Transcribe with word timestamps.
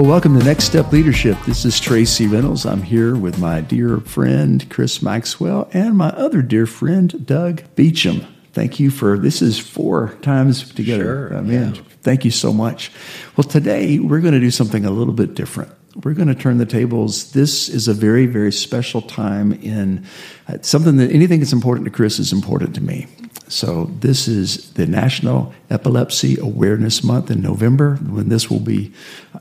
Well, 0.00 0.08
welcome 0.08 0.38
to 0.38 0.42
Next 0.42 0.64
Step 0.64 0.92
Leadership. 0.92 1.36
This 1.44 1.66
is 1.66 1.78
Tracy 1.78 2.26
Reynolds. 2.26 2.64
I'm 2.64 2.80
here 2.80 3.14
with 3.14 3.38
my 3.38 3.60
dear 3.60 3.98
friend 3.98 4.66
Chris 4.70 5.02
Maxwell 5.02 5.68
and 5.74 5.94
my 5.94 6.08
other 6.08 6.40
dear 6.40 6.64
friend 6.64 7.26
Doug 7.26 7.62
Beacham. 7.76 8.26
Thank 8.54 8.80
you 8.80 8.90
for 8.90 9.18
this 9.18 9.42
is 9.42 9.58
four 9.58 10.16
times 10.22 10.72
together. 10.72 11.28
Sure, 11.28 11.36
I 11.36 11.42
mean, 11.42 11.74
yeah. 11.74 11.82
thank 12.00 12.24
you 12.24 12.30
so 12.30 12.50
much. 12.50 12.90
Well, 13.36 13.44
today 13.44 13.98
we're 13.98 14.22
going 14.22 14.32
to 14.32 14.40
do 14.40 14.50
something 14.50 14.86
a 14.86 14.90
little 14.90 15.12
bit 15.12 15.34
different. 15.34 15.70
We're 16.02 16.14
going 16.14 16.28
to 16.28 16.34
turn 16.34 16.56
the 16.56 16.64
tables. 16.64 17.32
This 17.32 17.68
is 17.68 17.86
a 17.86 17.92
very, 17.92 18.24
very 18.24 18.52
special 18.52 19.02
time 19.02 19.52
in 19.52 20.06
uh, 20.48 20.56
something 20.62 20.96
that 20.96 21.10
anything 21.12 21.40
that's 21.40 21.52
important 21.52 21.84
to 21.84 21.90
Chris 21.90 22.18
is 22.18 22.32
important 22.32 22.74
to 22.76 22.80
me. 22.80 23.06
So, 23.50 23.90
this 23.98 24.28
is 24.28 24.72
the 24.74 24.86
National 24.86 25.52
Epilepsy 25.70 26.38
Awareness 26.38 27.02
Month 27.02 27.32
in 27.32 27.42
November 27.42 27.96
when 27.96 28.28
this 28.28 28.48
will 28.48 28.60
be 28.60 28.92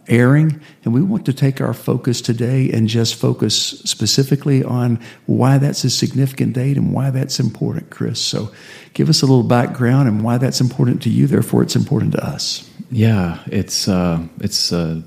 airing. 0.07 0.59
And 0.83 0.95
we 0.95 1.01
want 1.03 1.27
to 1.27 1.33
take 1.33 1.61
our 1.61 1.75
focus 1.75 2.19
today 2.19 2.71
and 2.71 2.87
just 2.87 3.13
focus 3.13 3.55
specifically 3.55 4.63
on 4.63 4.99
why 5.27 5.59
that's 5.59 5.83
a 5.83 5.91
significant 5.91 6.53
date 6.53 6.75
and 6.75 6.91
why 6.91 7.11
that's 7.11 7.39
important, 7.39 7.91
Chris. 7.91 8.19
So, 8.19 8.51
give 8.95 9.09
us 9.09 9.21
a 9.21 9.27
little 9.27 9.43
background 9.43 10.07
and 10.07 10.23
why 10.23 10.39
that's 10.39 10.59
important 10.59 11.03
to 11.03 11.09
you, 11.09 11.27
therefore, 11.27 11.61
it's 11.61 11.75
important 11.75 12.13
to 12.13 12.25
us. 12.25 12.67
Yeah, 12.89 13.43
it's 13.45 13.87
uh, 13.87 14.27
it's 14.39 14.71
a 14.71 15.03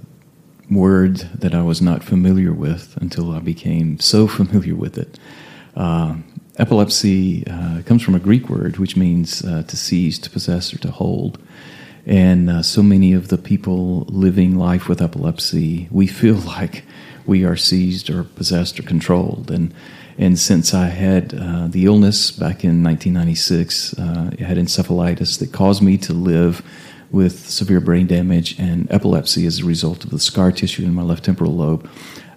word 0.70 1.16
that 1.34 1.56
I 1.56 1.62
was 1.62 1.82
not 1.82 2.04
familiar 2.04 2.52
with 2.52 2.96
until 2.98 3.32
I 3.32 3.40
became 3.40 3.98
so 3.98 4.28
familiar 4.38 4.76
with 4.76 4.96
it. 4.96 5.18
Uh, 5.74 6.16
epilepsy 6.58 7.46
uh, 7.46 7.82
comes 7.86 8.02
from 8.02 8.14
a 8.14 8.20
Greek 8.20 8.48
word 8.48 8.76
which 8.76 8.96
means 8.96 9.44
uh, 9.44 9.62
to 9.62 9.76
seize, 9.76 10.18
to 10.18 10.30
possess, 10.30 10.72
or 10.72 10.78
to 10.78 10.90
hold. 10.90 11.38
And 12.04 12.50
uh, 12.50 12.62
so 12.62 12.82
many 12.82 13.12
of 13.12 13.28
the 13.28 13.38
people 13.38 14.00
living 14.08 14.58
life 14.58 14.88
with 14.88 15.00
epilepsy, 15.00 15.88
we 15.90 16.06
feel 16.06 16.34
like 16.56 16.84
we 17.26 17.44
are 17.44 17.56
seized 17.56 18.10
or 18.10 18.24
possessed 18.24 18.78
or 18.80 18.82
controlled. 18.82 19.50
And 19.50 19.74
and 20.18 20.38
since 20.38 20.74
I 20.74 20.88
had 20.88 21.34
uh, 21.34 21.68
the 21.68 21.86
illness 21.86 22.30
back 22.30 22.64
in 22.64 22.82
1996, 22.84 23.98
uh, 23.98 24.30
I 24.38 24.42
had 24.42 24.58
encephalitis 24.58 25.38
that 25.38 25.52
caused 25.52 25.82
me 25.82 25.96
to 25.98 26.12
live 26.12 26.62
with 27.10 27.48
severe 27.48 27.80
brain 27.80 28.06
damage 28.06 28.58
and 28.58 28.90
epilepsy 28.90 29.46
as 29.46 29.60
a 29.60 29.64
result 29.64 30.04
of 30.04 30.10
the 30.10 30.18
scar 30.18 30.52
tissue 30.52 30.84
in 30.84 30.94
my 30.94 31.02
left 31.02 31.24
temporal 31.24 31.54
lobe. 31.54 31.88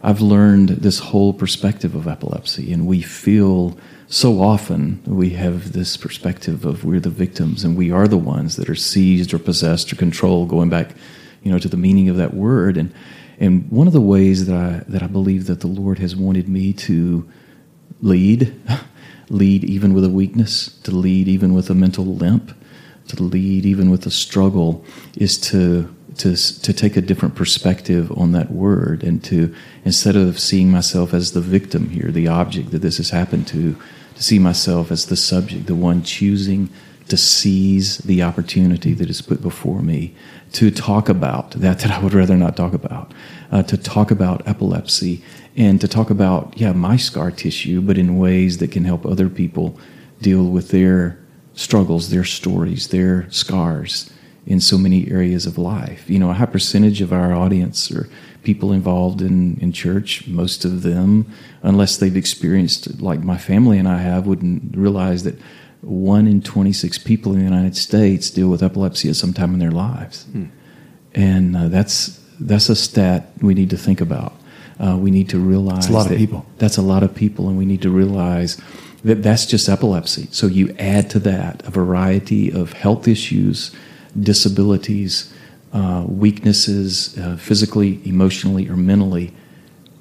I've 0.03 0.21
learned 0.21 0.69
this 0.69 0.99
whole 0.99 1.33
perspective 1.33 1.95
of 1.95 2.07
epilepsy, 2.07 2.71
and 2.71 2.85
we 2.85 3.01
feel 3.01 3.77
so 4.07 4.41
often 4.41 5.01
we 5.05 5.31
have 5.31 5.73
this 5.73 5.97
perspective 5.97 6.63
of 6.63 6.85
we're 6.85 6.99
the 6.99 7.09
victims 7.09 7.63
and 7.63 7.75
we 7.75 7.91
are 7.91 8.07
the 8.07 8.17
ones 8.17 8.55
that 8.55 8.69
are 8.69 8.75
seized 8.75 9.33
or 9.33 9.39
possessed 9.39 9.91
or 9.91 9.95
controlled, 9.95 10.49
going 10.49 10.69
back, 10.69 10.91
you 11.41 11.51
know, 11.51 11.57
to 11.57 11.67
the 11.67 11.77
meaning 11.77 12.09
of 12.09 12.17
that 12.17 12.33
word. 12.33 12.77
And 12.77 12.93
and 13.39 13.69
one 13.69 13.87
of 13.87 13.93
the 13.93 14.01
ways 14.01 14.45
that 14.45 14.55
I 14.55 14.83
that 14.87 15.01
I 15.01 15.07
believe 15.07 15.47
that 15.47 15.61
the 15.61 15.67
Lord 15.67 15.99
has 15.99 16.15
wanted 16.15 16.47
me 16.47 16.73
to 16.73 17.27
lead, 18.01 18.53
lead 19.29 19.63
even 19.63 19.93
with 19.93 20.05
a 20.05 20.09
weakness, 20.09 20.77
to 20.83 20.91
lead 20.91 21.27
even 21.27 21.53
with 21.53 21.69
a 21.69 21.75
mental 21.75 22.05
limp, 22.05 22.55
to 23.07 23.23
lead 23.23 23.65
even 23.65 23.89
with 23.89 24.05
a 24.05 24.11
struggle, 24.11 24.85
is 25.15 25.37
to 25.49 25.94
to 26.17 26.35
to 26.35 26.73
take 26.73 26.95
a 26.95 27.01
different 27.01 27.35
perspective 27.35 28.11
on 28.17 28.31
that 28.31 28.51
word 28.51 29.03
and 29.03 29.23
to 29.23 29.53
instead 29.83 30.15
of 30.15 30.39
seeing 30.39 30.71
myself 30.71 31.13
as 31.13 31.33
the 31.33 31.41
victim 31.41 31.89
here, 31.89 32.11
the 32.11 32.27
object 32.27 32.71
that 32.71 32.81
this 32.81 32.97
has 32.97 33.09
happened 33.09 33.47
to, 33.47 33.75
to 34.15 34.23
see 34.23 34.39
myself 34.39 34.91
as 34.91 35.07
the 35.07 35.15
subject, 35.15 35.67
the 35.67 35.75
one 35.75 36.03
choosing 36.03 36.69
to 37.07 37.17
seize 37.17 37.99
the 37.99 38.23
opportunity 38.23 38.93
that 38.93 39.09
is 39.09 39.21
put 39.21 39.41
before 39.41 39.81
me 39.81 40.15
to 40.53 40.71
talk 40.71 41.07
about 41.07 41.51
that 41.51 41.79
that 41.79 41.91
I 41.91 41.99
would 41.99 42.13
rather 42.13 42.37
not 42.37 42.57
talk 42.57 42.73
about, 42.73 43.13
uh, 43.51 43.61
to 43.63 43.77
talk 43.77 44.09
about 44.09 44.47
epilepsy 44.47 45.23
and 45.55 45.79
to 45.81 45.87
talk 45.87 46.09
about 46.09 46.57
yeah 46.57 46.71
my 46.71 46.97
scar 46.97 47.31
tissue, 47.31 47.81
but 47.81 47.97
in 47.97 48.17
ways 48.17 48.57
that 48.59 48.71
can 48.71 48.85
help 48.85 49.05
other 49.05 49.29
people 49.29 49.77
deal 50.21 50.45
with 50.45 50.69
their 50.69 51.19
struggles, 51.53 52.09
their 52.09 52.23
stories, 52.23 52.87
their 52.87 53.29
scars 53.31 54.11
in 54.45 54.59
so 54.59 54.77
many 54.77 55.09
areas 55.09 55.45
of 55.45 55.57
life. 55.57 56.09
You 56.09 56.19
know, 56.19 56.29
a 56.29 56.33
high 56.33 56.45
percentage 56.45 57.01
of 57.01 57.11
our 57.11 57.33
audience 57.33 57.91
are 57.91 58.07
people 58.43 58.71
involved 58.71 59.21
in, 59.21 59.57
in 59.59 59.71
church. 59.71 60.27
Most 60.27 60.65
of 60.65 60.83
them, 60.83 61.25
unless 61.63 61.97
they've 61.97 62.15
experienced, 62.15 63.01
like 63.01 63.21
my 63.21 63.37
family 63.37 63.77
and 63.79 63.87
I 63.87 63.97
have, 63.97 64.27
wouldn't 64.27 64.77
realize 64.77 65.23
that 65.23 65.35
one 65.81 66.27
in 66.27 66.41
26 66.41 66.99
people 66.99 67.33
in 67.33 67.39
the 67.39 67.43
United 67.43 67.75
States 67.75 68.29
deal 68.29 68.49
with 68.49 68.63
epilepsy 68.63 69.09
at 69.09 69.15
some 69.15 69.33
time 69.33 69.53
in 69.53 69.59
their 69.59 69.71
lives. 69.71 70.23
Hmm. 70.25 70.45
And 71.13 71.57
uh, 71.57 71.67
that's, 71.69 72.19
that's 72.39 72.69
a 72.69 72.75
stat 72.75 73.31
we 73.41 73.53
need 73.53 73.69
to 73.71 73.77
think 73.77 74.01
about. 74.01 74.33
Uh, 74.79 74.97
we 74.97 75.09
need 75.09 75.29
to 75.29 75.39
realize 75.39 75.85
It's 75.85 75.89
a 75.89 75.93
lot 75.93 76.05
of 76.05 76.11
that 76.11 76.17
people. 76.17 76.45
That's 76.57 76.77
a 76.77 76.81
lot 76.81 77.01
of 77.01 77.15
people, 77.15 77.47
and 77.47 77.57
we 77.57 77.65
need 77.65 77.81
to 77.83 77.89
realize 77.89 78.61
that 79.05 79.23
that's 79.23 79.45
just 79.45 79.69
epilepsy. 79.69 80.27
So 80.31 80.47
you 80.47 80.75
add 80.77 81.09
to 81.11 81.19
that 81.19 81.65
a 81.65 81.71
variety 81.71 82.51
of 82.51 82.73
health 82.73 83.07
issues, 83.07 83.71
disabilities, 84.19 85.33
uh, 85.73 86.05
weaknesses, 86.07 87.17
uh, 87.17 87.37
physically, 87.37 88.01
emotionally, 88.07 88.69
or 88.69 88.75
mentally. 88.75 89.33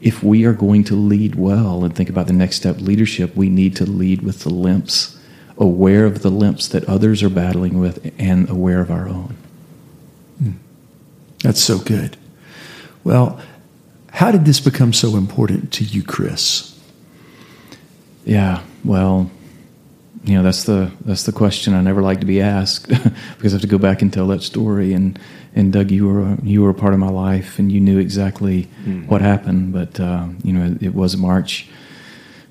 If 0.01 0.23
we 0.23 0.45
are 0.45 0.53
going 0.53 0.85
to 0.85 0.95
lead 0.95 1.35
well 1.35 1.85
and 1.85 1.95
think 1.95 2.11
about 2.11 2.27
the 2.27 2.33
next 2.33 2.57
step 2.57 2.81
leadership, 2.81 3.35
we 3.35 3.49
need 3.49 3.75
to 3.77 3.87
lead 3.87 4.23
with 4.23 4.41
the 4.41 4.51
limps, 4.51 5.19
aware 5.57 6.05
of 6.05 6.23
the 6.23 6.31
limps 6.31 6.69
that 6.69 6.85
others 6.85 7.23
are 7.23 7.31
battling 7.31 7.81
with, 7.81 8.13
and 8.19 8.49
aware 8.51 8.81
of 8.81 8.91
our 8.91 9.09
own. 9.09 9.37
That's 11.45 11.63
so 11.63 11.79
good. 11.79 12.17
Well, 13.05 13.39
how 14.11 14.31
did 14.31 14.47
this 14.47 14.61
become 14.61 14.95
so 14.95 15.17
important 15.17 15.73
to 15.75 15.85
you, 15.85 16.03
Chris? 16.03 16.79
Yeah, 18.25 18.63
well, 18.83 19.31
you 20.25 20.35
know 20.35 20.43
that's 20.43 20.65
the 20.65 20.91
that's 21.05 21.25
the 21.25 21.33
question 21.33 21.75
I 21.75 21.83
never 21.83 22.03
like 22.03 22.21
to 22.21 22.27
be 22.27 22.41
asked 22.41 22.89
because 23.37 23.53
I 23.53 23.57
have 23.57 23.61
to 23.61 23.67
go 23.67 23.79
back 23.79 24.03
and 24.03 24.13
tell 24.13 24.27
that 24.29 24.43
story. 24.43 24.93
And 24.93 25.19
and 25.55 25.73
Doug, 25.73 25.91
you 25.91 26.09
were 26.09 26.37
you 26.43 26.63
were 26.63 26.71
a 26.71 26.75
part 26.75 26.95
of 26.95 26.99
my 26.99 27.11
life, 27.11 27.59
and 27.59 27.71
you 27.71 27.81
knew 27.81 27.99
exactly 27.99 28.63
what 29.07 29.21
happened. 29.21 29.73
But 29.73 30.01
uh, 30.01 30.29
you 30.43 30.53
know, 30.53 30.77
it 30.81 30.95
was 30.95 31.17
March 31.17 31.69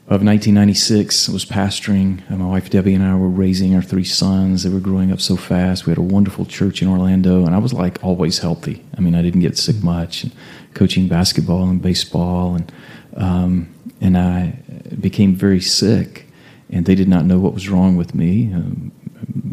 of 0.06 0.22
1996. 0.22 1.30
I 1.30 1.32
was 1.34 1.46
pastoring. 1.46 2.22
And 2.30 2.40
my 2.40 2.46
wife 2.46 2.70
Debbie 2.70 2.94
and 2.94 3.04
I 3.04 3.16
were 3.16 3.30
raising 3.30 3.74
our 3.76 3.82
three 3.82 4.04
sons. 4.04 4.64
They 4.64 4.70
were 4.70 4.80
growing 4.80 5.12
up 5.12 5.22
so 5.22 5.36
fast. 5.36 5.86
We 5.86 5.92
had 5.92 5.98
a 5.98 6.02
wonderful 6.02 6.46
church 6.46 6.82
in 6.82 6.88
Orlando, 6.88 7.46
and 7.46 7.56
I 7.56 7.58
was 7.58 7.74
like 7.74 8.04
always 8.04 8.40
healthy. 8.40 8.84
I 8.98 9.02
mean, 9.02 9.16
I 9.16 9.22
didn't 9.22 9.42
get 9.42 9.58
sick 9.58 9.82
much. 9.82 10.24
And 10.24 10.32
coaching 10.74 11.08
basketball 11.08 11.64
and 11.70 11.82
baseball, 11.82 12.56
and 12.56 12.72
um, 13.16 13.74
and 14.02 14.18
I 14.18 14.60
became 15.00 15.36
very 15.36 15.62
sick, 15.62 16.28
and 16.74 16.86
they 16.86 16.96
did 16.96 17.08
not 17.08 17.26
know 17.26 17.40
what 17.40 17.54
was 17.54 17.70
wrong 17.70 17.96
with 17.96 18.16
me. 18.16 18.52
Um, 18.52 18.92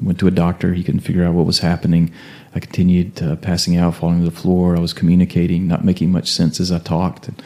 went 0.02 0.18
to 0.20 0.26
a 0.26 0.32
doctor. 0.32 0.74
He 0.74 0.82
couldn't 0.82 1.00
figure 1.00 1.24
out 1.24 1.34
what 1.34 1.46
was 1.46 1.58
happening. 1.58 2.12
I 2.54 2.60
continued 2.60 3.22
uh, 3.22 3.36
passing 3.36 3.76
out, 3.76 3.94
falling 3.94 4.20
to 4.20 4.24
the 4.24 4.36
floor. 4.36 4.76
I 4.76 4.80
was 4.80 4.92
communicating, 4.92 5.68
not 5.68 5.84
making 5.84 6.10
much 6.10 6.28
sense 6.28 6.58
as 6.58 6.72
I 6.72 6.78
talked. 6.78 7.28
And 7.28 7.42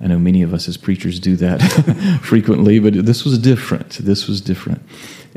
I 0.00 0.08
know 0.08 0.18
many 0.18 0.42
of 0.42 0.52
us 0.52 0.68
as 0.68 0.76
preachers 0.76 1.20
do 1.20 1.36
that 1.36 1.58
frequently, 2.22 2.80
but 2.80 3.06
this 3.06 3.24
was 3.24 3.38
different. 3.38 3.92
This 3.92 4.26
was 4.26 4.40
different. 4.40 4.82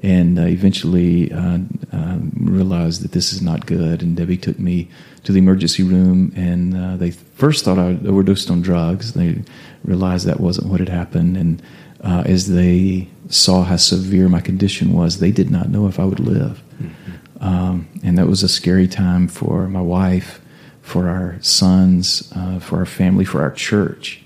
And 0.03 0.37
uh, 0.37 0.43
eventually 0.43 1.31
uh, 1.31 1.59
um, 1.91 2.33
realized 2.35 3.03
that 3.03 3.11
this 3.11 3.31
is 3.31 3.41
not 3.41 3.67
good. 3.67 4.01
And 4.01 4.17
Debbie 4.17 4.37
took 4.37 4.59
me 4.59 4.89
to 5.23 5.31
the 5.31 5.39
emergency 5.39 5.83
room, 5.83 6.33
and 6.35 6.75
uh, 6.75 6.97
they 6.97 7.11
first 7.11 7.63
thought 7.63 7.79
I 7.79 7.97
overdosed 8.05 8.51
on 8.51 8.61
drugs. 8.61 9.13
They 9.13 9.43
realized 9.83 10.25
that 10.27 10.39
wasn't 10.39 10.67
what 10.67 10.79
had 10.79 10.89
happened. 10.89 11.37
And 11.37 11.61
uh, 12.03 12.23
as 12.25 12.51
they 12.51 13.07
saw 13.29 13.63
how 13.63 13.77
severe 13.77 14.29
my 14.29 14.41
condition 14.41 14.93
was, 14.93 15.19
they 15.19 15.31
did 15.31 15.49
not 15.49 15.69
know 15.69 15.87
if 15.87 15.99
I 15.99 16.05
would 16.05 16.19
live. 16.19 16.61
Um, 17.39 17.87
and 18.03 18.17
that 18.17 18.27
was 18.27 18.43
a 18.43 18.49
scary 18.49 18.87
time 18.87 19.27
for 19.27 19.67
my 19.67 19.81
wife, 19.81 20.41
for 20.81 21.09
our 21.09 21.37
sons, 21.41 22.31
uh, 22.35 22.59
for 22.59 22.77
our 22.77 22.85
family, 22.85 23.25
for 23.25 23.41
our 23.41 23.51
church. 23.51 24.21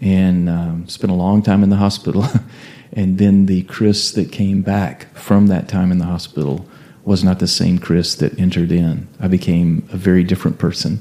And 0.00 0.48
um, 0.48 0.88
spent 0.88 1.10
a 1.10 1.16
long 1.16 1.42
time 1.42 1.62
in 1.62 1.70
the 1.70 1.76
hospital. 1.76 2.24
and 2.92 3.18
then 3.18 3.46
the 3.46 3.62
Chris 3.64 4.12
that 4.12 4.32
came 4.32 4.62
back 4.62 5.14
from 5.16 5.48
that 5.48 5.68
time 5.68 5.90
in 5.92 5.98
the 5.98 6.04
hospital 6.04 6.66
was 7.04 7.24
not 7.24 7.38
the 7.38 7.48
same 7.48 7.78
Chris 7.78 8.14
that 8.16 8.38
entered 8.38 8.70
in. 8.70 9.08
I 9.18 9.28
became 9.28 9.88
a 9.90 9.96
very 9.96 10.24
different 10.24 10.58
person. 10.58 11.00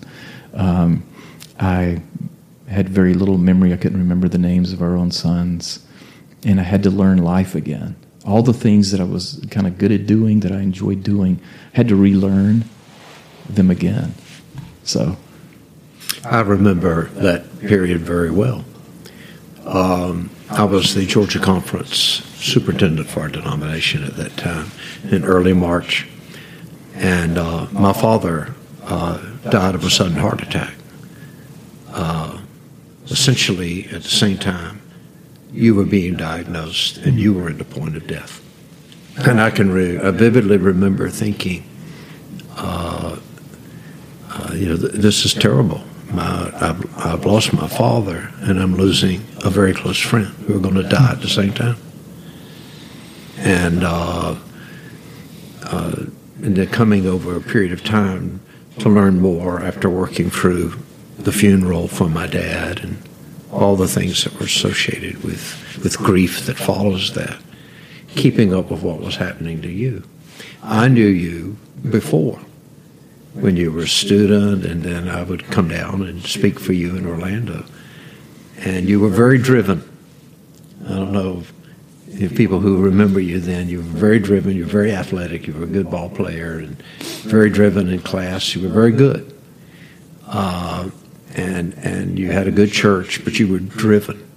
Um, 0.53 1.03
I 1.59 2.01
had 2.67 2.89
very 2.89 3.13
little 3.13 3.37
memory. 3.37 3.73
I 3.73 3.77
couldn't 3.77 3.99
remember 3.99 4.27
the 4.27 4.37
names 4.37 4.73
of 4.73 4.81
our 4.81 4.95
own 4.95 5.11
sons. 5.11 5.85
And 6.43 6.59
I 6.59 6.63
had 6.63 6.83
to 6.83 6.89
learn 6.89 7.17
life 7.17 7.55
again. 7.55 7.95
All 8.25 8.43
the 8.43 8.53
things 8.53 8.91
that 8.91 8.99
I 8.99 9.05
was 9.05 9.43
kind 9.49 9.67
of 9.67 9.77
good 9.77 9.91
at 9.91 10.05
doing, 10.05 10.41
that 10.41 10.51
I 10.51 10.59
enjoyed 10.59 11.03
doing, 11.03 11.39
I 11.73 11.77
had 11.77 11.87
to 11.87 11.95
relearn 11.95 12.65
them 13.49 13.71
again. 13.71 14.13
So. 14.83 15.17
I 16.23 16.41
remember 16.41 17.05
that 17.09 17.59
period 17.61 18.01
very 18.01 18.31
well. 18.31 18.65
Um, 19.65 20.29
I 20.49 20.63
was 20.63 20.95
the 20.95 21.05
Georgia 21.05 21.39
Conference 21.39 21.97
superintendent 22.37 23.07
for 23.07 23.21
our 23.21 23.27
denomination 23.29 24.03
at 24.03 24.15
that 24.15 24.37
time 24.37 24.71
in 25.09 25.23
early 25.25 25.53
March. 25.53 26.07
And 26.95 27.37
uh, 27.37 27.67
my 27.71 27.93
father 27.93 28.55
uh, 28.83 29.17
died 29.49 29.75
of 29.75 29.83
a 29.83 29.89
sudden 29.89 30.17
heart 30.17 30.41
attack. 30.41 30.73
Uh, 31.89 32.39
essentially, 33.05 33.85
at 33.85 34.03
the 34.03 34.09
same 34.09 34.37
time, 34.37 34.81
you 35.51 35.75
were 35.75 35.85
being 35.85 36.15
diagnosed 36.15 36.97
and 36.97 37.19
you 37.19 37.33
were 37.33 37.49
at 37.49 37.57
the 37.57 37.65
point 37.65 37.95
of 37.95 38.07
death. 38.07 38.43
And 39.17 39.41
I 39.41 39.49
can 39.49 39.71
re- 39.71 39.97
I 39.97 40.11
vividly 40.11 40.57
remember 40.57 41.09
thinking, 41.09 41.63
uh, 42.55 43.17
uh, 44.29 44.53
you 44.53 44.69
know, 44.69 44.77
th- 44.77 44.93
this 44.93 45.25
is 45.25 45.33
terrible. 45.33 45.81
My, 46.11 46.51
I've, 46.55 46.97
I've 46.97 47.25
lost 47.25 47.51
my 47.51 47.67
father, 47.67 48.31
and 48.37 48.59
I'm 48.59 48.75
losing 48.75 49.25
a 49.43 49.49
very 49.49 49.73
close 49.73 49.99
friend 49.99 50.27
who 50.27 50.57
are 50.57 50.59
going 50.59 50.75
to 50.75 50.83
die 50.83 51.11
at 51.11 51.21
the 51.21 51.27
same 51.27 51.53
time. 51.53 51.77
And 53.39 53.83
uh, 53.83 54.35
uh, 55.63 56.05
and 56.41 56.55
then 56.55 56.67
coming 56.67 57.07
over 57.07 57.35
a 57.35 57.41
period 57.41 57.71
of 57.71 57.83
time 57.83 58.39
to 58.79 58.89
learn 58.89 59.19
more 59.19 59.61
after 59.61 59.89
working 59.89 60.29
through 60.29 60.75
the 61.17 61.31
funeral 61.31 61.87
for 61.87 62.07
my 62.07 62.27
dad 62.27 62.79
and 62.79 62.97
all 63.51 63.75
the 63.75 63.87
things 63.87 64.23
that 64.23 64.33
were 64.39 64.45
associated 64.45 65.23
with, 65.23 65.79
with 65.83 65.97
grief 65.97 66.45
that 66.45 66.57
follows 66.57 67.13
that, 67.13 67.39
keeping 68.09 68.53
up 68.53 68.69
with 68.71 68.81
what 68.83 68.99
was 68.99 69.15
happening 69.15 69.61
to 69.61 69.69
you. 69.69 70.03
I 70.63 70.87
knew 70.87 71.07
you 71.07 71.57
before 71.89 72.39
when 73.33 73.55
you 73.55 73.71
were 73.71 73.83
a 73.83 73.87
student, 73.87 74.65
and 74.65 74.83
then 74.83 75.07
I 75.07 75.23
would 75.23 75.45
come 75.45 75.67
down 75.67 76.03
and 76.03 76.23
speak 76.23 76.59
for 76.59 76.73
you 76.73 76.95
in 76.95 77.05
Orlando. 77.05 77.65
And 78.59 78.89
you 78.89 78.99
were 78.99 79.09
very 79.09 79.37
driven. 79.37 79.87
I 80.85 80.89
don't 80.89 81.11
know 81.11 81.43
if 82.09 82.35
people 82.35 82.59
who 82.59 82.81
remember 82.81 83.19
you 83.19 83.39
then, 83.39 83.69
you 83.69 83.77
were 83.77 83.83
very 83.83 84.19
driven, 84.19 84.55
you 84.55 84.63
were 84.63 84.71
very 84.71 84.91
athletic, 84.91 85.45
you 85.45 85.53
were 85.53 85.63
a 85.63 85.67
good 85.67 85.91
ball 85.91 86.09
player, 86.09 86.57
and 86.57 86.81
very 87.23 87.49
driven 87.49 87.89
in 87.89 87.99
class. 87.99 88.55
You 88.55 88.63
were 88.63 88.73
very 88.73 88.91
good. 88.91 89.37
Uh, 90.25 90.89
and, 91.37 91.75
and 91.75 92.17
you 92.17 92.31
had 92.31 92.47
a 92.47 92.51
good 92.51 92.71
church, 92.71 93.23
but 93.23 93.39
you 93.39 93.47
were 93.47 93.59
driven. 93.59 94.27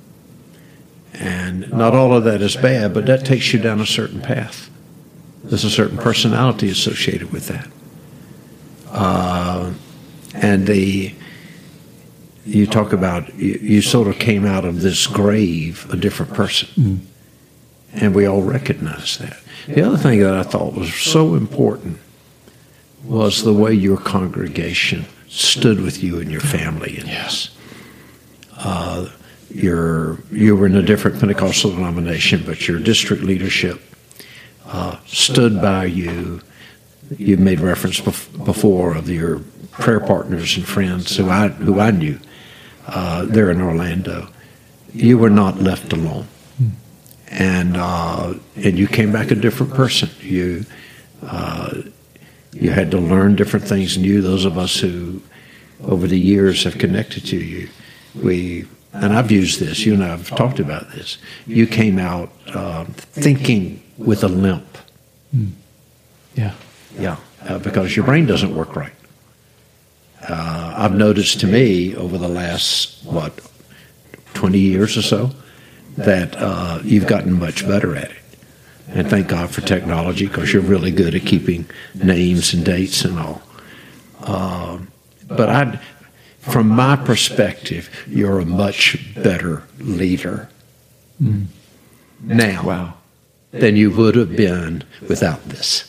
And 1.14 1.70
not 1.72 1.94
all 1.94 2.14
of 2.14 2.24
that 2.24 2.42
is 2.42 2.56
bad, 2.56 2.94
but 2.94 3.06
that 3.06 3.24
takes 3.24 3.52
you 3.52 3.58
down 3.58 3.80
a 3.80 3.86
certain 3.86 4.20
path. 4.20 4.70
There's 5.42 5.64
a 5.64 5.70
certain 5.70 5.98
personality 5.98 6.68
associated 6.68 7.32
with 7.32 7.48
that. 7.48 7.68
Uh, 8.90 9.72
and 10.34 10.66
the 10.66 11.14
you 12.46 12.66
talk 12.66 12.92
about 12.92 13.34
you, 13.34 13.58
you, 13.60 13.82
sort 13.82 14.08
of 14.08 14.18
came 14.18 14.46
out 14.46 14.64
of 14.64 14.80
this 14.80 15.06
grave 15.06 15.86
a 15.92 15.96
different 15.96 16.32
person, 16.32 16.68
mm. 16.74 16.98
and 17.92 18.14
we 18.14 18.26
all 18.26 18.42
recognize 18.42 19.18
that. 19.18 19.38
The 19.66 19.82
other 19.82 19.98
thing 19.98 20.20
that 20.20 20.34
I 20.34 20.42
thought 20.42 20.74
was 20.74 20.92
so 20.92 21.34
important 21.34 21.98
was 23.04 23.44
the 23.44 23.52
way 23.52 23.72
your 23.72 23.98
congregation 23.98 25.04
stood 25.30 25.80
with 25.80 26.02
you 26.02 26.20
and 26.20 26.30
your 26.30 26.40
family 26.40 26.98
in 26.98 27.06
this. 27.06 27.56
Uh, 28.58 29.08
you're, 29.48 30.18
you 30.30 30.54
were 30.54 30.66
in 30.66 30.76
a 30.76 30.82
different 30.82 31.18
Pentecostal 31.18 31.70
denomination, 31.70 32.42
but 32.44 32.68
your 32.68 32.78
district 32.78 33.22
leadership 33.22 33.80
uh, 34.66 34.98
stood 35.06 35.60
by 35.62 35.84
you 35.84 36.40
you 37.18 37.36
made 37.36 37.60
reference 37.60 38.00
before 38.00 38.94
of 38.94 39.08
your 39.08 39.40
prayer 39.72 40.00
partners 40.00 40.56
and 40.56 40.66
friends 40.66 41.16
who 41.16 41.28
I 41.28 41.48
who 41.48 41.80
I 41.80 41.90
knew 41.90 42.20
uh, 42.86 43.24
there 43.24 43.50
in 43.50 43.60
Orlando. 43.60 44.28
You 44.92 45.18
were 45.18 45.30
not 45.30 45.58
left 45.58 45.92
alone, 45.92 46.28
and 47.28 47.76
uh, 47.76 48.34
and 48.56 48.78
you 48.78 48.86
came 48.86 49.12
back 49.12 49.30
a 49.30 49.34
different 49.34 49.74
person. 49.74 50.10
You 50.20 50.64
uh, 51.22 51.82
you 52.52 52.70
had 52.70 52.90
to 52.90 52.98
learn 52.98 53.36
different 53.36 53.66
things. 53.66 53.96
And 53.96 54.04
you, 54.04 54.20
those 54.20 54.44
of 54.44 54.58
us 54.58 54.80
who 54.80 55.22
over 55.82 56.06
the 56.06 56.18
years 56.18 56.64
have 56.64 56.78
connected 56.78 57.24
to 57.26 57.36
you, 57.36 57.68
we 58.14 58.66
and 58.92 59.12
I've 59.12 59.30
used 59.30 59.60
this. 59.60 59.86
You 59.86 59.94
and 59.94 60.02
I 60.02 60.08
have 60.08 60.28
talked 60.28 60.58
about 60.58 60.90
this. 60.90 61.18
You 61.46 61.66
came 61.66 61.98
out 61.98 62.32
uh, 62.48 62.84
thinking 62.86 63.82
with 63.98 64.24
a 64.24 64.28
limp. 64.28 64.66
Yeah. 66.34 66.54
Yeah, 66.98 67.16
uh, 67.48 67.58
because 67.58 67.94
your 67.94 68.04
brain 68.04 68.26
doesn't 68.26 68.54
work 68.54 68.74
right. 68.74 68.92
Uh, 70.28 70.74
I've 70.76 70.94
noticed 70.94 71.40
to 71.40 71.46
me 71.46 71.94
over 71.94 72.18
the 72.18 72.28
last, 72.28 73.04
what, 73.04 73.40
20 74.34 74.58
years 74.58 74.96
or 74.96 75.02
so, 75.02 75.30
that 75.96 76.34
uh, 76.36 76.80
you've 76.82 77.06
gotten 77.06 77.38
much 77.38 77.66
better 77.66 77.96
at 77.96 78.10
it. 78.10 78.19
And 78.92 79.08
thank 79.08 79.28
God 79.28 79.50
for 79.50 79.60
technology 79.60 80.26
because 80.26 80.52
you're 80.52 80.62
really 80.62 80.90
good 80.90 81.14
at 81.14 81.22
keeping 81.22 81.66
names 81.94 82.52
and 82.52 82.64
dates 82.64 83.04
and 83.04 83.18
all. 83.18 83.42
Uh, 84.20 84.78
but 85.28 85.48
I, 85.48 85.80
from 86.40 86.68
my 86.68 86.96
perspective, 86.96 87.88
you're 88.08 88.40
a 88.40 88.44
much 88.44 89.14
better 89.14 89.62
leader 89.78 90.48
mm. 91.22 91.46
now 92.22 92.64
wow. 92.64 92.94
than 93.52 93.76
you 93.76 93.90
would 93.92 94.16
have 94.16 94.34
been 94.34 94.82
without 95.08 95.44
this. 95.44 95.86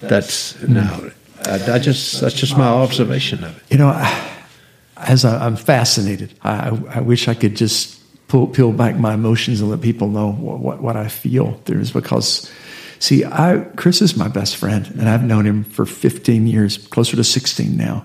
That's 0.00 0.60
no. 0.62 1.10
I, 1.44 1.74
I, 1.74 1.78
just 1.78 2.20
that's 2.20 2.34
just 2.34 2.56
my 2.56 2.66
observation 2.66 3.44
of 3.44 3.56
it. 3.56 3.62
You 3.70 3.78
know, 3.78 3.90
as 4.96 5.24
I, 5.24 5.46
am 5.46 5.56
fascinated, 5.56 6.34
I, 6.42 6.68
I, 6.90 7.00
wish 7.00 7.28
I 7.28 7.34
could 7.34 7.56
just 7.56 7.97
pull, 8.28 8.46
peel 8.46 8.72
back 8.72 8.96
my 8.96 9.14
emotions 9.14 9.60
and 9.60 9.70
let 9.70 9.80
people 9.80 10.08
know 10.08 10.32
what, 10.32 10.60
what, 10.60 10.82
what 10.82 10.96
I 10.96 11.08
feel. 11.08 11.60
There's 11.64 11.90
because, 11.90 12.50
see, 12.98 13.24
I 13.24 13.66
Chris 13.76 14.00
is 14.00 14.16
my 14.16 14.28
best 14.28 14.56
friend, 14.56 14.86
and 14.98 15.08
I've 15.08 15.24
known 15.24 15.46
him 15.46 15.64
for 15.64 15.84
15 15.84 16.46
years, 16.46 16.78
closer 16.78 17.16
to 17.16 17.24
16 17.24 17.76
now. 17.76 18.04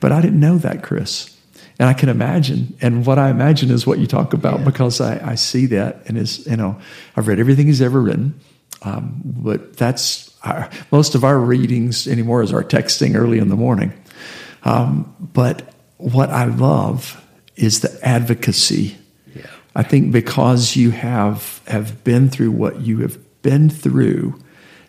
But 0.00 0.12
I 0.12 0.20
didn't 0.20 0.40
know 0.40 0.58
that, 0.58 0.82
Chris. 0.82 1.30
And 1.78 1.88
I 1.88 1.92
can 1.92 2.08
imagine, 2.08 2.76
and 2.80 3.04
what 3.04 3.18
I 3.18 3.30
imagine 3.30 3.70
is 3.70 3.84
what 3.84 3.98
you 3.98 4.06
talk 4.06 4.32
about 4.32 4.60
yeah. 4.60 4.64
because 4.64 5.00
I, 5.00 5.32
I 5.32 5.34
see 5.34 5.66
that, 5.66 6.02
and 6.06 6.16
is 6.16 6.46
you 6.46 6.56
know, 6.56 6.78
I've 7.16 7.26
read 7.26 7.40
everything 7.40 7.66
he's 7.66 7.82
ever 7.82 8.00
written, 8.00 8.38
um, 8.82 9.20
but 9.24 9.76
that's 9.76 10.32
our, 10.44 10.70
most 10.92 11.14
of 11.14 11.24
our 11.24 11.38
readings 11.38 12.06
anymore 12.06 12.42
is 12.42 12.52
our 12.52 12.62
texting 12.62 13.16
early 13.16 13.38
in 13.38 13.48
the 13.48 13.56
morning. 13.56 13.92
Um, 14.62 15.14
but 15.18 15.74
what 15.96 16.30
I 16.30 16.44
love 16.44 17.20
is 17.56 17.80
the 17.80 17.98
advocacy. 18.06 18.96
I 19.74 19.82
think 19.82 20.12
because 20.12 20.76
you 20.76 20.90
have 20.90 21.60
have 21.66 22.04
been 22.04 22.28
through 22.28 22.52
what 22.52 22.80
you 22.80 22.98
have 22.98 23.18
been 23.42 23.68
through, 23.68 24.38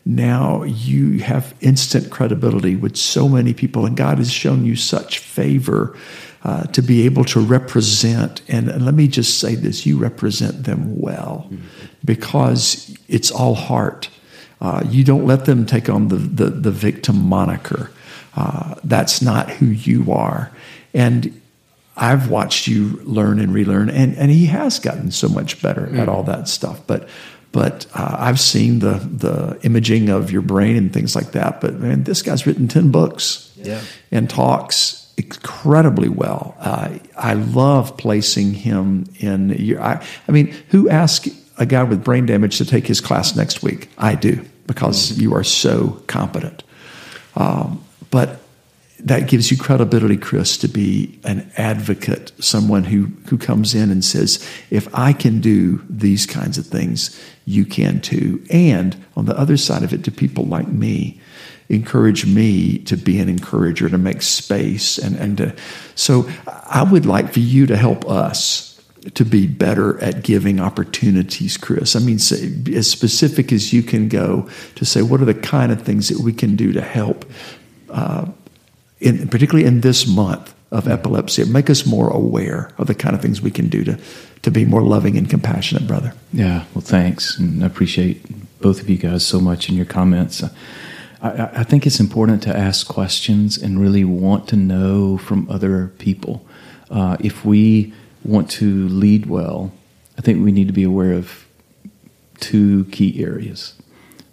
now 0.06 0.64
you 0.64 1.20
have 1.20 1.56
instant 1.62 2.12
credibility 2.12 2.76
with 2.76 2.96
so 2.96 3.28
many 3.28 3.54
people, 3.54 3.86
and 3.86 3.98
God 3.98 4.20
has 4.20 4.32
shown 4.32 4.66
you 4.66 4.76
such 4.76 5.20
favor 5.20 5.98
uh, 6.44 6.64
to 6.68 6.82
be 6.84 7.06
able 7.06 7.24
to 7.26 7.40
represent. 7.40 8.42
And, 8.48 8.70
and, 8.70 8.86
let 8.86 8.94
me 8.94 9.08
just 9.08 9.40
say 9.40 9.56
this: 9.56 9.86
you 9.86 9.98
represent 9.98 10.64
them 10.66 11.00
well, 11.00 11.48
mm-hmm. 11.50 11.66
because 12.04 12.96
it's 13.08 13.32
all 13.32 13.56
heart. 13.56 14.10
Uh, 14.62 14.84
you 14.88 15.04
don't 15.04 15.26
let 15.26 15.46
them 15.46 15.66
take 15.66 15.90
on 15.90 16.08
the, 16.08 16.16
the, 16.16 16.50
the 16.50 16.72
victim 16.72 17.18
moniker. 17.18 17.92
Uh, 18.36 18.76
that's 18.84 19.22
not 19.22 19.50
who 19.50 19.66
you 19.66 20.12
are. 20.12 20.52
And 20.94 21.42
I've 21.98 22.30
watched 22.30 22.68
you 22.68 23.00
learn 23.04 23.40
and 23.40 23.54
relearn, 23.54 23.90
and, 23.90 24.16
and 24.18 24.30
he 24.30 24.48
has 24.48 24.80
gotten 24.80 25.12
so 25.12 25.30
much 25.30 25.62
better 25.62 25.88
mm. 25.88 25.98
at 25.98 26.10
all 26.10 26.24
that 26.24 26.48
stuff. 26.48 26.86
But 26.88 27.08
but 27.52 27.86
uh, 27.94 28.18
I've 28.20 28.40
seen 28.40 28.80
the 28.80 28.96
the 28.96 29.60
imaging 29.64 30.10
of 30.10 30.30
your 30.30 30.42
brain 30.42 30.76
and 30.76 30.92
things 30.92 31.16
like 31.16 31.32
that. 31.32 31.62
But 31.62 31.76
man, 31.76 32.04
this 32.04 32.22
guy's 32.22 32.46
written 32.46 32.68
ten 32.68 32.92
books 32.92 33.52
yeah. 33.56 33.82
and 34.12 34.30
talks 34.30 35.14
incredibly 35.18 36.10
well. 36.10 36.56
Uh, 36.60 36.98
I 37.18 37.34
love 37.34 37.96
placing 37.96 38.54
him 38.54 39.06
in. 39.20 39.50
Your, 39.52 39.82
I, 39.82 40.06
I 40.28 40.32
mean, 40.34 40.54
who 40.70 40.90
asked 40.90 41.30
a 41.58 41.66
guy 41.66 41.84
with 41.84 42.04
brain 42.04 42.26
damage 42.26 42.58
to 42.58 42.66
take 42.66 42.88
his 42.88 43.00
class 43.00 43.36
next 43.36 43.64
week. 43.64 43.90
I 43.98 44.16
do 44.16 44.46
because 44.68 45.12
mm-hmm. 45.12 45.22
you 45.22 45.34
are 45.36 45.44
so 45.44 46.02
competent. 46.08 46.64
Um, 47.36 47.84
but 48.12 48.42
that 49.00 49.28
gives 49.28 49.52
you 49.52 49.58
credibility, 49.58 50.18
Chris, 50.18 50.58
to 50.58 50.68
be 50.68 51.20
an 51.24 51.52
advocate, 51.58 52.32
someone 52.40 52.86
who, 52.86 53.06
who 53.30 53.38
comes 53.38 53.76
in 53.76 53.92
and 53.92 54.04
says, 54.04 54.48
if 54.70 54.88
I 54.96 55.14
can 55.14 55.42
do 55.42 55.84
these 55.90 56.26
kinds 56.26 56.58
of 56.58 56.66
things, 56.66 57.22
you 57.46 57.66
can 57.66 58.00
too. 58.02 58.44
And 58.50 58.96
on 59.16 59.26
the 59.26 59.38
other 59.38 59.58
side 59.58 59.84
of 59.84 59.94
it, 59.94 60.04
to 60.06 60.12
people 60.12 60.46
like 60.46 60.68
me, 60.68 61.20
encourage 61.68 62.26
me 62.26 62.78
to 62.80 62.96
be 62.96 63.20
an 63.20 63.28
encourager, 63.28 63.90
to 63.90 63.98
make 63.98 64.22
space. 64.22 64.98
And, 64.98 65.16
and 65.18 65.38
to, 65.38 65.56
so 65.96 66.30
I 66.48 66.84
would 66.84 67.06
like 67.06 67.34
for 67.34 67.40
you 67.40 67.66
to 67.68 67.76
help 67.76 68.06
us 68.06 68.72
to 69.14 69.24
be 69.24 69.46
better 69.46 70.02
at 70.02 70.24
giving 70.24 70.60
opportunities, 70.60 71.58
Chris. 71.58 71.96
I 71.96 72.00
mean, 72.00 72.18
say, 72.18 72.52
as 72.74 72.90
specific 72.90 73.52
as 73.52 73.72
you 73.72 73.84
can 73.84 74.10
go 74.10 74.50
to 74.76 74.86
say, 74.86 75.02
what 75.02 75.22
are 75.22 75.26
the 75.26 75.34
kind 75.36 75.72
of 75.72 75.82
things 75.82 76.10
that 76.10 76.20
we 76.20 76.34
can 76.34 76.56
do 76.56 76.72
to 76.74 76.82
help, 76.82 77.26
uh, 77.90 78.26
in, 79.06 79.28
particularly 79.28 79.68
in 79.68 79.82
this 79.82 80.08
month 80.08 80.54
of 80.72 80.88
epilepsy, 80.88 81.46
make 81.46 81.70
us 81.70 81.86
more 81.86 82.10
aware 82.10 82.72
of 82.78 82.88
the 82.88 82.96
kind 82.96 83.16
of 83.16 83.22
things 83.22 83.42
we 83.42 83.52
can 83.52 83.70
do 83.70 83.84
to, 83.84 84.00
to 84.42 84.52
be 84.52 84.66
more 84.66 84.82
loving 84.82 85.18
and 85.18 85.30
compassionate, 85.30 85.88
brother. 85.88 86.14
Yeah, 86.34 86.66
well, 86.74 86.82
thanks. 86.82 87.38
And 87.38 87.64
I 87.64 87.68
appreciate 87.68 88.60
both 88.60 88.82
of 88.82 88.90
you 88.90 88.98
guys 88.98 89.26
so 89.26 89.40
much 89.40 89.70
in 89.70 89.76
your 89.76 89.86
comments. 89.86 90.44
I, 91.22 91.50
I 91.62 91.64
think 91.64 91.86
it's 91.86 92.00
important 92.00 92.44
to 92.44 92.58
ask 92.58 92.88
questions 92.88 93.58
and 93.58 93.80
really 93.80 94.04
want 94.04 94.48
to 94.50 94.56
know 94.56 95.18
from 95.18 95.50
other 95.50 95.94
people. 96.00 96.46
Uh, 96.90 97.18
if 97.20 97.46
we 97.46 97.94
want 98.24 98.50
to 98.52 98.88
lead 98.90 99.28
well, 99.28 99.72
I 100.18 100.22
think 100.22 100.44
we 100.44 100.52
need 100.52 100.68
to 100.68 100.74
be 100.74 100.84
aware 100.84 101.14
of 101.14 101.46
two 102.40 102.86
key 102.86 103.24
areas. 103.24 103.76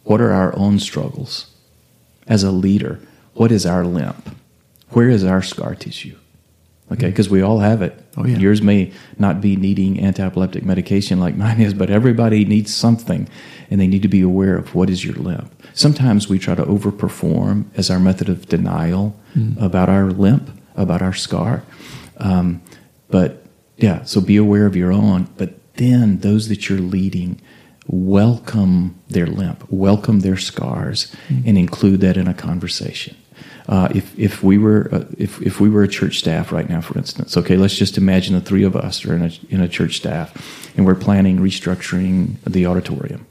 What 0.05 0.21
are 0.21 0.33
our 0.33 0.57
own 0.57 0.79
struggles? 0.79 1.47
As 2.27 2.43
a 2.43 2.51
leader, 2.51 3.01
what 3.35 3.53
is 3.53 3.67
our 3.67 3.85
limp? 3.85 4.35
Where 4.93 5.09
is 5.09 5.25
our 5.25 5.43
scar 5.43 5.75
tissue? 5.75 6.17
Okay, 6.93 7.09
because 7.09 7.31
we 7.31 7.41
all 7.41 7.61
have 7.61 7.81
it. 7.81 7.99
Oh, 8.19 8.27
yeah. 8.27 8.37
Yours 8.37 8.61
may 8.61 8.93
not 9.19 9.41
be 9.41 9.57
needing 9.57 9.99
anti 9.99 10.23
epileptic 10.23 10.63
medication 10.65 11.19
like 11.19 11.37
mine 11.37 11.61
is, 11.61 11.73
but 11.73 11.89
everybody 11.89 12.45
needs 12.45 12.75
something, 12.75 13.29
and 13.71 13.81
they 13.81 13.87
need 13.87 14.03
to 14.03 14.09
be 14.09 14.21
aware 14.21 14.57
of 14.57 14.75
what 14.75 14.91
is 14.91 15.05
your 15.05 15.15
limp. 15.15 15.51
Sometimes 15.73 16.29
we 16.29 16.39
try 16.39 16.55
to 16.55 16.65
overperform 16.65 17.67
as 17.77 17.91
our 17.91 17.99
method 17.99 18.29
of 18.29 18.47
denial 18.47 19.19
mm. 19.35 19.61
about 19.61 19.89
our 19.89 20.11
limp, 20.11 20.51
about 20.77 21.01
our 21.01 21.15
scar. 21.15 21.63
Um, 22.19 22.61
but 23.09 23.47
yeah, 23.79 24.05
so 24.05 24.21
be 24.21 24.37
aware 24.37 24.67
of 24.67 24.77
your 24.77 24.93
own. 24.93 25.29
But 25.39 25.55
then 25.75 26.19
those 26.19 26.49
that 26.49 26.69
you're 26.69 26.79
leading, 26.79 27.41
welcome 27.87 29.01
their 29.09 29.27
limp, 29.27 29.65
welcome 29.71 30.21
their 30.21 30.37
scars, 30.37 31.15
mm. 31.29 31.47
and 31.47 31.57
include 31.57 32.01
that 32.03 32.19
in 32.19 32.29
a 32.29 32.35
conversation. 32.35 33.17
Uh, 33.69 33.89
if 33.95 34.19
if 34.19 34.43
we 34.43 34.59
were 34.59 34.89
uh, 34.93 35.05
if 35.19 35.41
if 35.43 35.61
we 35.61 35.71
were 35.71 35.83
a 35.83 35.89
church 35.89 36.19
staff 36.19 36.53
right 36.53 36.69
now, 36.69 36.81
for 36.81 36.99
instance, 36.99 37.37
okay, 37.37 37.57
let's 37.57 37.77
just 37.77 37.97
imagine 37.97 38.35
the 38.35 38.41
three 38.41 38.65
of 38.65 38.75
us 38.75 39.05
are 39.07 39.15
in 39.15 39.23
a 39.23 39.31
in 39.51 39.61
a 39.61 39.69
church 39.69 39.97
staff, 39.97 40.77
and 40.77 40.85
we're 40.85 40.95
planning 40.95 41.39
restructuring 41.39 42.37
the 42.45 42.67
auditorium 42.67 43.27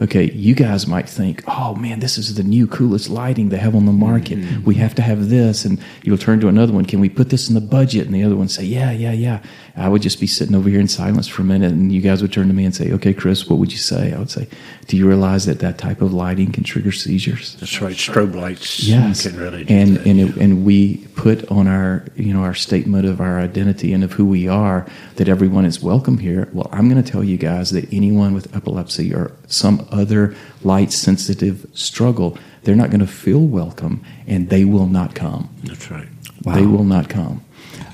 okay, 0.00 0.30
you 0.32 0.54
guys 0.54 0.86
might 0.86 1.08
think, 1.08 1.44
oh 1.46 1.74
man, 1.74 2.00
this 2.00 2.18
is 2.18 2.34
the 2.34 2.42
new 2.42 2.66
coolest 2.66 3.08
lighting 3.08 3.48
they 3.48 3.58
have 3.58 3.74
on 3.74 3.86
the 3.86 3.92
market. 3.92 4.38
Mm-hmm. 4.38 4.64
We 4.64 4.74
have 4.76 4.94
to 4.96 5.02
have 5.02 5.28
this. 5.28 5.64
And 5.64 5.80
you'll 6.02 6.18
turn 6.18 6.40
to 6.40 6.48
another 6.48 6.72
one, 6.72 6.84
can 6.84 7.00
we 7.00 7.08
put 7.08 7.30
this 7.30 7.48
in 7.48 7.54
the 7.54 7.60
budget? 7.60 8.06
And 8.06 8.14
the 8.14 8.24
other 8.24 8.36
one 8.36 8.48
say, 8.48 8.64
yeah, 8.64 8.90
yeah, 8.90 9.12
yeah. 9.12 9.40
I 9.76 9.88
would 9.88 10.02
just 10.02 10.20
be 10.20 10.26
sitting 10.26 10.54
over 10.54 10.68
here 10.68 10.80
in 10.80 10.88
silence 10.88 11.28
for 11.28 11.42
a 11.42 11.44
minute. 11.44 11.72
And 11.72 11.92
you 11.92 12.00
guys 12.00 12.22
would 12.22 12.32
turn 12.32 12.48
to 12.48 12.54
me 12.54 12.64
and 12.64 12.74
say, 12.74 12.92
okay, 12.92 13.14
Chris, 13.14 13.48
what 13.48 13.58
would 13.58 13.72
you 13.72 13.78
say? 13.78 14.12
I 14.12 14.18
would 14.18 14.30
say, 14.30 14.48
do 14.86 14.96
you 14.96 15.06
realize 15.06 15.46
that 15.46 15.60
that 15.60 15.78
type 15.78 16.02
of 16.02 16.12
lighting 16.12 16.52
can 16.52 16.64
trigger 16.64 16.92
seizures? 16.92 17.56
That's 17.56 17.80
right. 17.80 17.96
Strobe 17.96 18.34
lights 18.34 18.80
yes. 18.84 19.26
can 19.26 19.38
really 19.38 19.64
and, 19.68 19.96
that. 19.96 20.06
And, 20.06 20.20
it, 20.20 20.36
and 20.36 20.64
we 20.64 20.98
put 21.16 21.50
on 21.50 21.66
our, 21.66 22.04
you 22.16 22.34
know, 22.34 22.42
our 22.42 22.54
statement 22.54 23.06
of 23.06 23.20
our 23.20 23.38
identity 23.38 23.92
and 23.92 24.04
of 24.04 24.12
who 24.12 24.24
we 24.24 24.48
are 24.48 24.86
that 25.16 25.28
everyone 25.28 25.64
is 25.64 25.80
welcome 25.80 26.18
here. 26.18 26.48
Well, 26.52 26.68
I'm 26.72 26.88
going 26.88 27.02
to 27.02 27.10
tell 27.10 27.24
you 27.24 27.36
guys 27.36 27.70
that 27.70 27.92
anyone 27.92 28.34
with 28.34 28.54
epilepsy 28.54 29.14
or 29.14 29.32
some 29.46 29.83
other 29.90 30.34
light 30.62 30.92
sensitive 30.92 31.66
struggle, 31.72 32.38
they're 32.62 32.76
not 32.76 32.90
going 32.90 33.00
to 33.00 33.06
feel 33.06 33.40
welcome 33.40 34.04
and 34.26 34.48
they 34.50 34.64
will 34.64 34.86
not 34.86 35.14
come. 35.14 35.48
That's 35.64 35.90
right. 35.90 36.08
Wow. 36.44 36.54
They 36.54 36.66
will 36.66 36.84
not 36.84 37.08
come. 37.08 37.44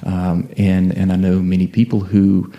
Um, 0.05 0.49
and, 0.57 0.97
and 0.97 1.13
I 1.13 1.17
know 1.17 1.41
many 1.41 1.67
people 1.67 2.01
who 2.01 2.53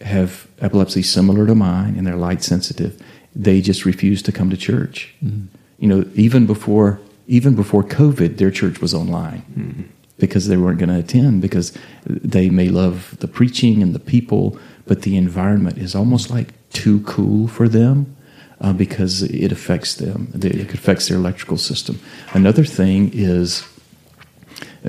have 0.00 0.48
epilepsy 0.60 1.02
similar 1.02 1.46
to 1.46 1.54
mine 1.54 1.96
and 1.96 2.06
they're 2.06 2.16
light 2.16 2.42
sensitive, 2.42 3.00
they 3.34 3.60
just 3.60 3.84
refuse 3.84 4.22
to 4.22 4.32
come 4.32 4.50
to 4.50 4.56
church. 4.56 5.14
Mm-hmm. 5.24 5.46
You 5.78 5.88
know, 5.88 6.10
even 6.14 6.46
before 6.46 7.00
even 7.28 7.54
before 7.54 7.84
COVID, 7.84 8.36
their 8.36 8.50
church 8.50 8.80
was 8.80 8.92
online 8.92 9.42
mm-hmm. 9.56 9.82
because 10.18 10.48
they 10.48 10.56
weren't 10.56 10.78
going 10.78 10.88
to 10.88 10.98
attend 10.98 11.40
because 11.40 11.72
they 12.04 12.50
may 12.50 12.68
love 12.68 13.16
the 13.20 13.28
preaching 13.28 13.82
and 13.82 13.94
the 13.94 14.00
people, 14.00 14.58
but 14.86 15.02
the 15.02 15.16
environment 15.16 15.78
is 15.78 15.94
almost 15.94 16.30
like 16.30 16.48
too 16.70 17.00
cool 17.02 17.46
for 17.46 17.68
them 17.68 18.16
uh, 18.62 18.72
because 18.72 19.22
it 19.22 19.52
affects 19.52 19.96
them. 19.96 20.32
It 20.34 20.72
affects 20.72 21.08
their 21.08 21.18
electrical 21.18 21.58
system. 21.58 22.00
Another 22.32 22.64
thing 22.64 23.10
is 23.12 23.66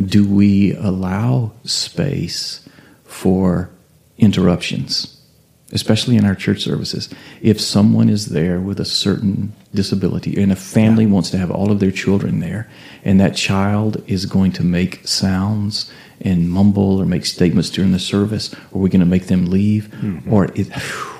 do 0.06 0.28
we 0.28 0.74
allow 0.76 1.52
space 1.64 2.68
for 3.04 3.70
interruptions, 4.18 5.20
especially 5.72 6.18
in 6.18 6.26
our 6.26 6.36
church 6.36 6.62
services? 6.64 7.10
If 7.42 7.60
someone 7.60 8.10
is 8.10 8.28
there 8.28 8.60
with 8.60 8.80
a 8.80 8.86
certain 8.86 9.54
disability 9.74 10.42
and 10.42 10.52
a 10.52 10.56
family 10.56 11.06
yeah. 11.06 11.12
wants 11.12 11.32
to 11.32 11.38
have 11.38 11.52
all 11.52 11.72
of 11.72 11.80
their 11.80 11.92
children 11.92 12.40
there, 12.40 12.70
and 13.04 13.20
that 13.20 13.36
child 13.36 14.04
is 14.08 14.26
going 14.26 14.52
to 14.54 14.64
make 14.64 15.08
sounds 15.08 15.92
and 16.22 16.50
mumble 16.50 17.02
or 17.02 17.06
make 17.06 17.26
statements 17.26 17.70
during 17.70 17.92
the 17.92 18.00
service, 18.00 18.54
are 18.54 18.78
we 18.78 18.90
going 18.90 19.00
to 19.00 19.06
make 19.06 19.28
them 19.28 19.48
leave? 19.48 19.90
Mm-hmm. 19.90 20.32
Or 20.32 20.46
it, 20.56 20.72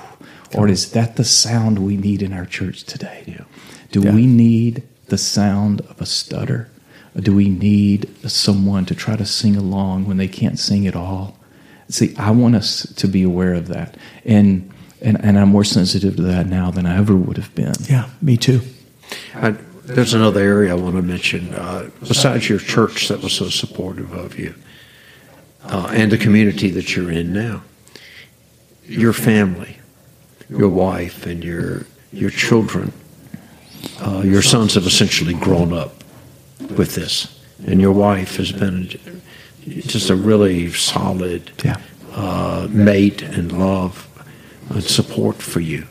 or 0.54 0.68
is 0.68 0.92
that 0.92 1.16
the 1.16 1.24
sound 1.24 1.78
we 1.78 1.96
need 1.96 2.22
in 2.22 2.32
our 2.32 2.46
church 2.46 2.84
today? 2.84 3.24
Yeah. 3.26 3.44
Do 3.90 4.02
yeah. 4.02 4.14
we 4.14 4.26
need 4.26 4.82
the 5.06 5.18
sound 5.18 5.80
of 5.82 6.00
a 6.00 6.06
stutter? 6.06 6.68
Or 7.14 7.20
do 7.20 7.34
we 7.34 7.48
need 7.48 8.10
someone 8.28 8.86
to 8.86 8.94
try 8.94 9.16
to 9.16 9.26
sing 9.26 9.56
along 9.56 10.06
when 10.06 10.16
they 10.16 10.28
can't 10.28 10.58
sing 10.58 10.86
at 10.86 10.96
all? 10.96 11.38
See, 11.88 12.14
I 12.16 12.30
want 12.30 12.56
us 12.56 12.92
to 12.96 13.06
be 13.06 13.22
aware 13.22 13.54
of 13.54 13.68
that. 13.68 13.96
And, 14.24 14.70
and, 15.00 15.22
and 15.22 15.38
I'm 15.38 15.50
more 15.50 15.64
sensitive 15.64 16.16
to 16.16 16.22
that 16.22 16.46
now 16.46 16.70
than 16.70 16.86
I 16.86 16.96
ever 16.98 17.14
would 17.14 17.36
have 17.36 17.54
been. 17.54 17.74
Yeah, 17.88 18.08
me 18.20 18.36
too. 18.36 18.62
I, 19.34 19.50
there's 19.84 20.14
another 20.14 20.40
area 20.40 20.72
I 20.72 20.74
want 20.74 20.96
to 20.96 21.02
mention. 21.02 21.54
Uh, 21.54 21.90
besides 22.00 22.48
your 22.48 22.58
church 22.58 23.08
that 23.08 23.22
was 23.22 23.32
so 23.32 23.48
supportive 23.48 24.12
of 24.12 24.38
you 24.38 24.54
uh, 25.64 25.92
and 25.92 26.10
the 26.10 26.18
community 26.18 26.70
that 26.70 26.96
you're 26.96 27.10
in 27.10 27.32
now, 27.32 27.62
your 28.86 29.12
family 29.12 29.78
your 30.48 30.68
wife 30.68 31.26
and 31.26 31.42
your 31.42 31.86
your 32.12 32.30
children. 32.30 32.92
Uh, 34.00 34.22
your 34.24 34.42
sons 34.42 34.74
have 34.74 34.86
essentially 34.86 35.34
grown 35.34 35.72
up 35.72 36.02
with 36.76 36.94
this, 36.94 37.40
and 37.66 37.80
your 37.80 37.92
wife 37.92 38.36
has 38.36 38.52
been 38.52 38.88
just 39.66 40.10
a 40.10 40.16
really 40.16 40.70
solid 40.72 41.50
yeah. 41.64 41.80
uh, 42.12 42.66
mate 42.70 43.22
and 43.22 43.58
love 43.58 44.08
and 44.70 44.82
support 44.82 45.36
for 45.36 45.60
you. 45.60 45.86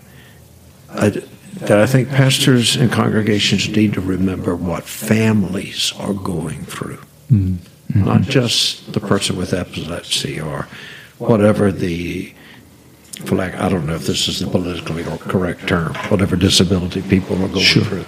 I, 0.90 1.10
that 1.56 1.80
I 1.80 1.86
think 1.86 2.10
pastors 2.10 2.76
and 2.76 2.92
congregations 2.92 3.70
need 3.70 3.94
to 3.94 4.02
remember 4.02 4.56
what 4.56 4.84
families 4.84 5.94
are 6.00 6.14
going 6.14 6.66
through, 6.66 7.00
mm-hmm. 7.32 8.06
not 8.06 8.22
just 8.24 8.94
the 8.94 9.00
person 9.00 9.36
with 9.36 9.54
epilepsy 9.54 10.40
or 10.42 10.68
whatever 11.20 11.72
the 11.72 12.34
for 13.26 13.36
lack, 13.36 13.56
I 13.56 13.70
don't 13.70 13.86
know 13.86 13.96
if 13.96 14.06
this 14.06 14.28
is 14.28 14.40
the 14.40 14.48
politically 14.48 15.04
correct 15.04 15.68
term, 15.68 15.94
whatever 16.10 16.36
disability 16.36 17.02
people 17.02 17.36
are 17.44 17.48
going 17.48 17.60
sure. 17.60 17.84
through, 17.84 18.06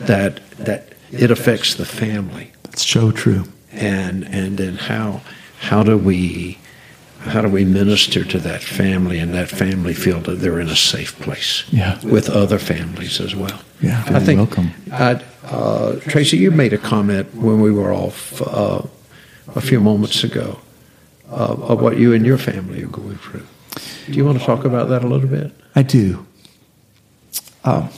that 0.00 0.48
that 0.58 0.92
it 1.12 1.30
affects 1.30 1.74
the 1.74 1.84
family. 1.84 2.52
That's 2.64 2.86
so 2.86 3.10
true. 3.10 3.44
And 3.72 4.24
and 4.24 4.58
then 4.58 4.76
how 4.76 5.22
how 5.60 5.82
do 5.82 5.96
we 5.96 6.58
how 7.20 7.42
do 7.42 7.48
we 7.48 7.64
minister 7.64 8.24
to 8.24 8.38
that 8.38 8.62
family 8.62 9.18
and 9.18 9.34
that 9.34 9.48
family 9.48 9.94
feel 9.94 10.20
that 10.20 10.36
they're 10.36 10.60
in 10.60 10.68
a 10.68 10.76
safe 10.76 11.18
place? 11.20 11.64
Yeah. 11.70 12.00
With 12.04 12.28
other 12.28 12.58
families 12.58 13.20
as 13.20 13.34
well. 13.34 13.60
Yeah. 13.80 14.02
I 14.06 14.20
think. 14.20 14.38
Welcome. 14.38 14.70
Uh, 14.90 15.18
uh, 15.44 15.96
Tracy, 16.00 16.36
you 16.36 16.50
made 16.50 16.72
a 16.72 16.78
comment 16.78 17.34
when 17.34 17.60
we 17.60 17.72
were 17.72 17.92
off 17.92 18.42
uh, 18.42 18.82
a 19.54 19.60
few 19.60 19.80
moments 19.80 20.22
ago 20.22 20.58
uh, 21.30 21.54
of 21.54 21.80
what 21.80 21.96
you 21.96 22.12
and 22.12 22.26
your 22.26 22.38
family 22.38 22.82
are 22.82 22.88
going 22.88 23.16
through. 23.16 23.46
Do 24.06 24.12
you 24.12 24.24
want 24.24 24.38
to 24.38 24.44
talk 24.44 24.64
about 24.64 24.88
that 24.88 25.04
a 25.04 25.06
little 25.06 25.28
bit? 25.28 25.52
I 25.74 25.82
do. 25.82 26.26
Uh, 27.64 27.88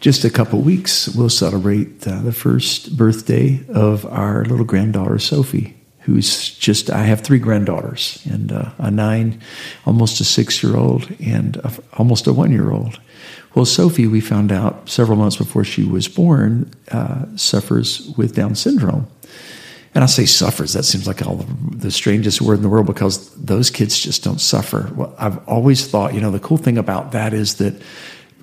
just 0.00 0.24
a 0.24 0.30
couple 0.30 0.60
weeks, 0.60 1.08
we'll 1.08 1.30
celebrate 1.30 2.06
uh, 2.06 2.20
the 2.20 2.32
first 2.32 2.96
birthday 2.96 3.60
of 3.68 4.04
our 4.06 4.44
little 4.44 4.64
granddaughter, 4.64 5.18
Sophie, 5.18 5.76
who's 6.00 6.56
just, 6.56 6.90
I 6.90 7.04
have 7.04 7.22
three 7.22 7.38
granddaughters, 7.38 8.24
and 8.30 8.52
uh, 8.52 8.70
a 8.78 8.90
nine, 8.90 9.40
almost 9.86 10.20
a 10.20 10.24
six 10.24 10.62
year 10.62 10.76
old, 10.76 11.10
and 11.20 11.56
a, 11.56 11.72
almost 11.96 12.26
a 12.26 12.32
one 12.32 12.52
year 12.52 12.70
old. 12.70 13.00
Well, 13.54 13.64
Sophie, 13.64 14.06
we 14.06 14.20
found 14.20 14.52
out 14.52 14.88
several 14.88 15.16
months 15.16 15.36
before 15.36 15.64
she 15.64 15.82
was 15.82 16.06
born, 16.06 16.70
uh, 16.92 17.24
suffers 17.36 18.12
with 18.16 18.34
Down 18.34 18.54
syndrome 18.54 19.08
and 19.98 20.04
I 20.04 20.06
say 20.06 20.26
suffers. 20.26 20.74
That 20.74 20.84
seems 20.84 21.08
like 21.08 21.26
all 21.26 21.34
the, 21.34 21.76
the, 21.76 21.90
strangest 21.90 22.40
word 22.40 22.54
in 22.54 22.62
the 22.62 22.68
world 22.68 22.86
because 22.86 23.34
those 23.34 23.68
kids 23.68 23.98
just 23.98 24.22
don't 24.22 24.40
suffer. 24.40 24.92
Well, 24.94 25.12
I've 25.18 25.44
always 25.48 25.88
thought, 25.88 26.14
you 26.14 26.20
know, 26.20 26.30
the 26.30 26.38
cool 26.38 26.56
thing 26.56 26.78
about 26.78 27.10
that 27.10 27.34
is 27.34 27.56
that 27.56 27.82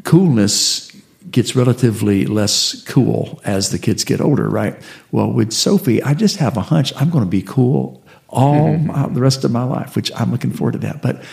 coolness 0.04 0.92
gets 1.32 1.56
relatively 1.56 2.26
less 2.26 2.84
cool 2.84 3.40
as 3.46 3.72
the 3.72 3.80
kids 3.80 4.04
get 4.04 4.20
older, 4.20 4.50
right? 4.50 4.76
Well, 5.14 5.32
with 5.32 5.54
Sophie, 5.54 6.04
I 6.04 6.14
just 6.14 6.36
have 6.40 6.58
a 6.58 6.62
hunch 6.62 6.92
I'm 6.98 7.10
going 7.10 7.24
to 7.24 7.30
be 7.30 7.42
cool 7.42 8.04
all 8.28 8.76
my, 8.76 9.08
the 9.08 9.22
rest 9.22 9.46
of 9.46 9.52
my 9.52 9.64
life, 9.64 9.96
which 9.96 10.12
I'm 10.14 10.32
looking 10.32 10.52
forward 10.52 10.74
to 10.74 10.80
that. 10.80 11.02
But 11.02 11.24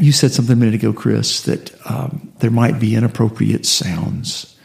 you 0.00 0.12
said 0.12 0.32
something 0.32 0.54
a 0.54 0.56
minute 0.56 0.76
ago, 0.76 0.94
Chris, 0.94 1.42
that 1.42 1.74
um, 1.84 2.32
there 2.38 2.50
might 2.50 2.80
be 2.80 2.94
inappropriate 2.94 3.66
sounds. 3.66 4.56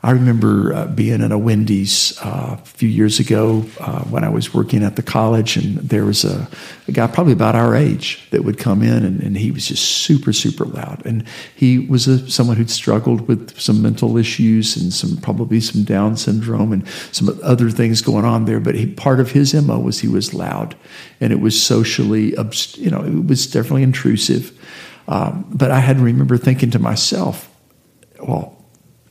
I 0.00 0.12
remember 0.12 0.72
uh, 0.72 0.86
being 0.86 1.22
in 1.22 1.32
a 1.32 1.38
Wendy's 1.38 2.16
uh, 2.22 2.56
a 2.62 2.64
few 2.64 2.88
years 2.88 3.18
ago 3.18 3.64
uh, 3.80 4.04
when 4.04 4.22
I 4.22 4.28
was 4.28 4.54
working 4.54 4.84
at 4.84 4.94
the 4.94 5.02
college, 5.02 5.56
and 5.56 5.78
there 5.78 6.04
was 6.04 6.24
a, 6.24 6.48
a 6.86 6.92
guy 6.92 7.08
probably 7.08 7.32
about 7.32 7.56
our 7.56 7.74
age 7.74 8.24
that 8.30 8.44
would 8.44 8.58
come 8.58 8.82
in, 8.82 9.04
and, 9.04 9.20
and 9.20 9.36
he 9.36 9.50
was 9.50 9.66
just 9.66 9.84
super, 9.84 10.32
super 10.32 10.66
loud. 10.66 11.04
And 11.04 11.24
he 11.56 11.80
was 11.80 12.06
a, 12.06 12.30
someone 12.30 12.56
who'd 12.56 12.70
struggled 12.70 13.26
with 13.26 13.58
some 13.58 13.82
mental 13.82 14.16
issues 14.16 14.76
and 14.76 14.92
some 14.92 15.16
probably 15.16 15.60
some 15.60 15.82
Down 15.82 16.16
syndrome 16.16 16.72
and 16.72 16.86
some 17.10 17.36
other 17.42 17.68
things 17.68 18.00
going 18.00 18.24
on 18.24 18.44
there. 18.44 18.60
But 18.60 18.76
he, 18.76 18.86
part 18.86 19.18
of 19.18 19.32
his 19.32 19.52
mo 19.52 19.80
was 19.80 19.98
he 19.98 20.08
was 20.08 20.32
loud, 20.32 20.76
and 21.20 21.32
it 21.32 21.40
was 21.40 21.60
socially, 21.60 22.36
you 22.76 22.90
know, 22.90 23.02
it 23.02 23.26
was 23.26 23.48
definitely 23.48 23.82
intrusive. 23.82 24.56
Um, 25.08 25.44
but 25.48 25.72
I 25.72 25.80
had 25.80 25.96
to 25.96 26.02
remember 26.04 26.36
thinking 26.36 26.70
to 26.70 26.78
myself, 26.78 27.50
well, 28.20 28.64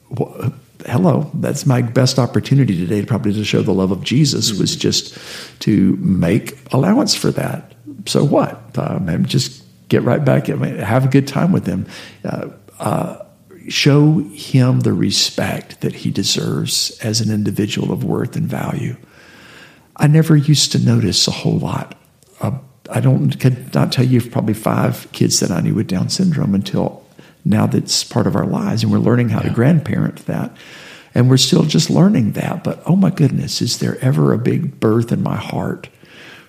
well 0.09 0.53
hello, 0.87 1.29
that's 1.35 1.65
my 1.65 1.81
best 1.81 2.17
opportunity 2.17 2.77
today, 2.77 3.05
probably 3.05 3.33
to 3.33 3.43
show 3.43 3.61
the 3.61 3.73
love 3.73 3.91
of 3.91 4.03
Jesus, 4.03 4.51
mm-hmm. 4.51 4.61
was 4.61 4.75
just 4.75 5.17
to 5.59 5.97
make 5.97 6.57
allowance 6.73 7.13
for 7.13 7.31
that. 7.31 7.73
So 8.05 8.23
what? 8.23 8.77
Um, 8.77 9.25
just 9.25 9.63
get 9.89 10.03
right 10.03 10.23
back, 10.23 10.49
I 10.49 10.53
mean, 10.53 10.77
have 10.77 11.05
a 11.05 11.09
good 11.09 11.27
time 11.27 11.51
with 11.51 11.65
him. 11.65 11.87
Uh, 12.23 12.49
uh, 12.79 13.23
show 13.67 14.19
him 14.31 14.81
the 14.81 14.93
respect 14.93 15.81
that 15.81 15.93
he 15.93 16.11
deserves 16.11 16.97
as 17.01 17.19
an 17.19 17.33
individual 17.33 17.91
of 17.91 18.03
worth 18.03 18.35
and 18.35 18.47
value. 18.47 18.95
I 19.97 20.07
never 20.07 20.35
used 20.35 20.71
to 20.71 20.79
notice 20.79 21.27
a 21.27 21.31
whole 21.31 21.59
lot. 21.59 21.95
Uh, 22.39 22.59
I 22.89 23.01
don't 23.01 23.37
could 23.39 23.73
not 23.73 23.91
tell 23.91 24.05
you 24.05 24.21
probably 24.21 24.53
five 24.53 25.11
kids 25.11 25.41
that 25.41 25.51
I 25.51 25.59
knew 25.59 25.73
with 25.73 25.87
Down 25.87 26.07
syndrome 26.07 26.55
until 26.55 27.05
now 27.47 27.67
that's 27.67 28.03
part 28.03 28.27
of 28.27 28.35
our 28.35 28.45
lives 28.45 28.83
and 28.83 28.91
we're 28.91 28.99
learning 28.99 29.29
how 29.29 29.41
yeah. 29.41 29.49
to 29.49 29.55
grandparent 29.55 30.25
that. 30.25 30.55
And 31.15 31.29
we're 31.29 31.37
still 31.37 31.63
just 31.63 31.89
learning 31.89 32.33
that 32.33 32.63
but 32.63 32.81
oh 32.85 32.95
my 32.95 33.09
goodness 33.09 33.59
is 33.59 33.79
there 33.79 33.97
ever 34.01 34.33
a 34.33 34.37
big 34.37 34.79
birth 34.79 35.11
in 35.11 35.23
my 35.23 35.35
heart 35.35 35.89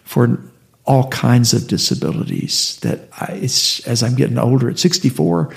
for 0.05 0.43
all 0.85 1.09
kinds 1.09 1.55
of 1.55 1.67
disabilities 1.69 2.79
that 2.83 3.09
I, 3.13 3.41
as 3.87 4.03
i'm 4.03 4.15
getting 4.15 4.37
older 4.37 4.69
at 4.69 4.79
64 4.79 5.55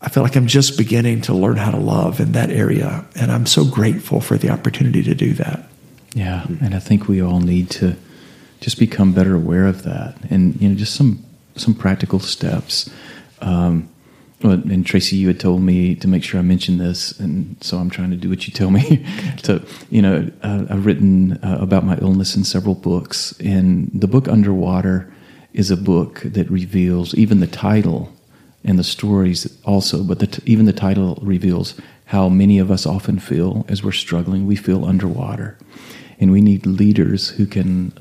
i 0.00 0.08
feel 0.08 0.24
like 0.24 0.34
i'm 0.34 0.48
just 0.48 0.76
beginning 0.76 1.20
to 1.20 1.34
learn 1.34 1.56
how 1.56 1.70
to 1.70 1.76
love 1.76 2.18
in 2.18 2.32
that 2.32 2.50
area 2.50 3.04
and 3.14 3.30
i'm 3.30 3.46
so 3.46 3.64
grateful 3.64 4.20
for 4.20 4.36
the 4.36 4.50
opportunity 4.50 5.04
to 5.04 5.14
do 5.14 5.34
that. 5.34 5.68
Yeah 6.12 6.44
and 6.60 6.74
i 6.74 6.80
think 6.80 7.06
we 7.06 7.22
all 7.22 7.38
need 7.38 7.70
to 7.70 7.94
just 8.60 8.76
become 8.76 9.12
better 9.12 9.36
aware 9.36 9.66
of 9.66 9.84
that 9.84 10.16
and 10.30 10.60
you 10.60 10.68
know 10.68 10.74
just 10.74 10.96
some 10.96 11.24
some 11.56 11.74
practical 11.74 12.18
steps. 12.18 12.90
Um, 13.40 13.88
well, 14.42 14.52
and 14.52 14.84
Tracy, 14.84 15.16
you 15.16 15.28
had 15.28 15.40
told 15.40 15.62
me 15.62 15.94
to 15.96 16.08
make 16.08 16.24
sure 16.24 16.40
I 16.40 16.42
mention 16.42 16.78
this, 16.78 17.18
and 17.18 17.56
so 17.62 17.78
I'm 17.78 17.90
trying 17.90 18.10
to 18.10 18.16
do 18.16 18.28
what 18.28 18.46
you 18.46 18.52
tell 18.52 18.70
me. 18.70 19.04
to 19.44 19.64
you 19.90 20.02
know, 20.02 20.30
uh, 20.42 20.66
I've 20.68 20.86
written 20.86 21.34
uh, 21.44 21.58
about 21.60 21.84
my 21.84 21.96
illness 21.98 22.36
in 22.36 22.44
several 22.44 22.74
books, 22.74 23.38
and 23.40 23.90
the 23.94 24.08
book 24.08 24.28
Underwater 24.28 25.12
is 25.52 25.70
a 25.70 25.76
book 25.76 26.20
that 26.24 26.50
reveals 26.50 27.14
even 27.14 27.40
the 27.40 27.46
title 27.46 28.12
and 28.64 28.78
the 28.78 28.84
stories 28.84 29.58
also, 29.64 30.02
but 30.02 30.18
the 30.18 30.26
t- 30.26 30.42
even 30.46 30.66
the 30.66 30.72
title 30.72 31.18
reveals 31.22 31.74
how 32.06 32.28
many 32.28 32.58
of 32.58 32.70
us 32.70 32.86
often 32.86 33.18
feel 33.18 33.64
as 33.68 33.82
we're 33.82 33.92
struggling. 33.92 34.46
We 34.46 34.56
feel 34.56 34.84
underwater, 34.84 35.58
and 36.18 36.32
we 36.32 36.40
need 36.40 36.66
leaders 36.66 37.30
who 37.30 37.46
can 37.46 37.92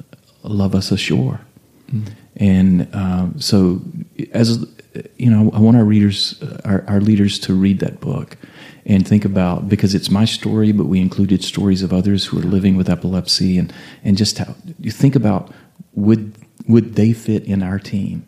love 0.43 0.75
us 0.75 0.91
ashore. 0.91 1.41
Mm. 1.91 2.13
And 2.35 2.93
um, 2.95 3.39
so, 3.39 3.81
as 4.31 4.65
you 5.17 5.29
know, 5.29 5.51
I 5.53 5.59
want 5.59 5.77
our 5.77 5.83
readers, 5.83 6.41
our, 6.65 6.83
our 6.87 7.01
leaders, 7.01 7.39
to 7.39 7.53
read 7.53 7.79
that 7.79 7.99
book 7.99 8.37
and 8.85 9.07
think 9.07 9.25
about 9.25 9.69
because 9.69 9.93
it's 9.93 10.09
my 10.09 10.25
story, 10.25 10.71
but 10.71 10.85
we 10.85 10.99
included 10.99 11.43
stories 11.43 11.83
of 11.83 11.93
others 11.93 12.25
who 12.25 12.39
are 12.39 12.43
living 12.43 12.77
with 12.77 12.89
epilepsy, 12.89 13.57
and 13.57 13.73
and 14.03 14.17
just 14.17 14.37
how 14.37 14.55
you 14.79 14.91
think 14.91 15.15
about 15.15 15.51
would 15.93 16.33
would 16.67 16.95
they 16.95 17.13
fit 17.13 17.43
in 17.43 17.61
our 17.63 17.79
team? 17.79 18.25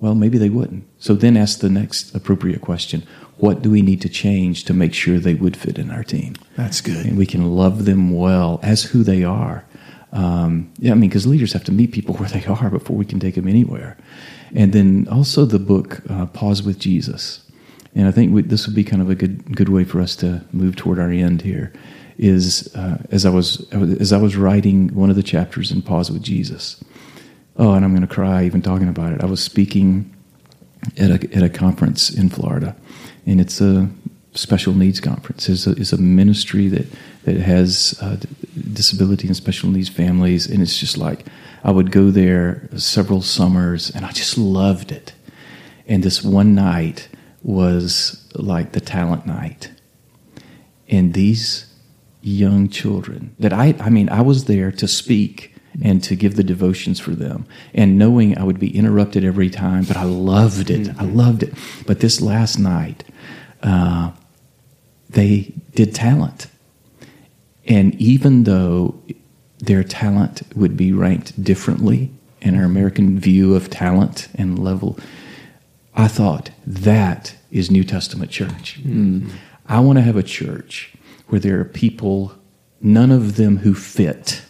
Well, 0.00 0.14
maybe 0.14 0.36
they 0.38 0.50
wouldn't. 0.50 0.84
So 0.98 1.14
then 1.14 1.36
ask 1.36 1.60
the 1.60 1.70
next 1.70 2.14
appropriate 2.14 2.60
question: 2.60 3.06
What 3.36 3.62
do 3.62 3.70
we 3.70 3.82
need 3.82 4.00
to 4.02 4.08
change 4.08 4.64
to 4.64 4.74
make 4.74 4.94
sure 4.94 5.18
they 5.18 5.34
would 5.34 5.56
fit 5.56 5.78
in 5.78 5.90
our 5.90 6.04
team? 6.04 6.34
That's 6.56 6.80
good, 6.80 7.06
and 7.06 7.16
we 7.16 7.26
can 7.26 7.56
love 7.56 7.84
them 7.84 8.10
well 8.10 8.58
as 8.62 8.84
who 8.84 9.02
they 9.02 9.22
are. 9.22 9.64
Um, 10.14 10.72
yeah, 10.78 10.92
I 10.92 10.94
mean, 10.94 11.10
because 11.10 11.26
leaders 11.26 11.52
have 11.52 11.64
to 11.64 11.72
meet 11.72 11.92
people 11.92 12.14
where 12.18 12.28
they 12.28 12.44
are 12.46 12.70
before 12.70 12.96
we 12.96 13.04
can 13.04 13.20
take 13.20 13.34
them 13.34 13.48
anywhere. 13.48 13.98
And 14.54 14.72
then 14.72 15.08
also 15.10 15.44
the 15.44 15.58
book 15.58 16.00
uh, 16.08 16.26
Pause 16.26 16.62
with 16.62 16.78
Jesus. 16.78 17.40
And 17.96 18.08
I 18.08 18.10
think 18.10 18.32
we, 18.32 18.42
this 18.42 18.66
would 18.66 18.74
be 18.74 18.84
kind 18.84 19.02
of 19.02 19.10
a 19.10 19.14
good 19.14 19.54
good 19.54 19.68
way 19.68 19.84
for 19.84 20.00
us 20.00 20.16
to 20.16 20.44
move 20.52 20.76
toward 20.76 20.98
our 20.98 21.10
end 21.10 21.42
here. 21.42 21.72
Is 22.16 22.74
uh, 22.76 22.98
as 23.10 23.24
I 23.26 23.30
was 23.30 23.70
as 23.72 24.12
I 24.12 24.18
was 24.18 24.36
writing 24.36 24.94
one 24.94 25.10
of 25.10 25.16
the 25.16 25.22
chapters 25.22 25.70
in 25.70 25.82
Pause 25.82 26.12
with 26.12 26.22
Jesus. 26.22 26.82
Oh, 27.56 27.72
and 27.74 27.84
I'm 27.84 27.92
going 27.92 28.06
to 28.06 28.12
cry 28.12 28.44
even 28.44 28.62
talking 28.62 28.88
about 28.88 29.12
it. 29.12 29.20
I 29.20 29.26
was 29.26 29.42
speaking 29.42 30.12
at 30.98 31.10
a 31.10 31.36
at 31.36 31.42
a 31.42 31.48
conference 31.48 32.10
in 32.10 32.28
Florida, 32.28 32.76
and 33.26 33.40
it's 33.40 33.60
a 33.60 33.88
special 34.32 34.74
needs 34.74 35.00
conference. 35.00 35.48
It's 35.48 35.66
a, 35.66 35.70
it's 35.72 35.92
a 35.92 35.96
ministry 35.96 36.68
that 36.68 36.86
that 37.24 37.36
has 37.36 37.98
uh, 38.00 38.16
disability 38.72 39.26
and 39.26 39.36
special 39.36 39.70
needs 39.70 39.88
families, 39.88 40.46
and 40.46 40.62
it's 40.62 40.78
just 40.78 40.96
like 40.96 41.26
I 41.62 41.70
would 41.70 41.90
go 41.90 42.10
there 42.10 42.68
several 42.76 43.22
summers, 43.22 43.90
and 43.90 44.04
I 44.04 44.12
just 44.12 44.36
loved 44.38 44.92
it. 44.92 45.12
And 45.86 46.02
this 46.02 46.22
one 46.22 46.54
night 46.54 47.08
was 47.42 48.26
like 48.34 48.72
the 48.72 48.80
talent 48.80 49.26
night, 49.26 49.70
and 50.88 51.14
these 51.14 51.74
young 52.24 52.68
children 52.70 53.36
that 53.38 53.52
I 53.52 53.74
I 53.78 53.90
mean 53.90 54.08
I 54.08 54.22
was 54.22 54.46
there 54.46 54.72
to 54.72 54.88
speak 54.88 55.54
and 55.82 56.02
to 56.04 56.16
give 56.16 56.36
the 56.36 56.42
devotions 56.42 56.98
for 56.98 57.10
them 57.10 57.46
and 57.74 57.98
knowing 57.98 58.38
I 58.38 58.44
would 58.44 58.58
be 58.58 58.74
interrupted 58.74 59.24
every 59.24 59.50
time 59.50 59.84
but 59.84 59.98
I 59.98 60.04
loved 60.04 60.70
it 60.70 60.86
mm-hmm. 60.88 61.00
I 61.00 61.04
loved 61.04 61.42
it 61.42 61.52
but 61.86 62.00
this 62.00 62.22
last 62.22 62.58
night 62.58 63.04
uh, 63.62 64.12
they 65.10 65.52
did 65.74 65.94
talent 65.94 66.46
and 67.66 67.94
even 67.96 68.44
though 68.44 69.00
their 69.58 69.84
talent 69.84 70.42
would 70.54 70.76
be 70.76 70.92
ranked 70.92 71.42
differently 71.42 72.10
in 72.40 72.56
our 72.56 72.64
American 72.64 73.18
view 73.18 73.54
of 73.54 73.70
talent 73.70 74.28
and 74.34 74.58
level, 74.58 74.98
I 75.94 76.08
thought 76.08 76.50
that 76.66 77.36
is 77.50 77.70
New 77.70 77.84
Testament 77.84 78.30
church. 78.30 78.80
Mm. 78.82 79.30
I 79.66 79.80
want 79.80 79.96
to 79.98 80.02
have 80.02 80.16
a 80.16 80.22
church 80.22 80.92
where 81.28 81.40
there 81.40 81.60
are 81.60 81.64
people, 81.64 82.32
none 82.80 83.10
of 83.10 83.36
them 83.36 83.58
who 83.58 83.74
fit 83.74 84.42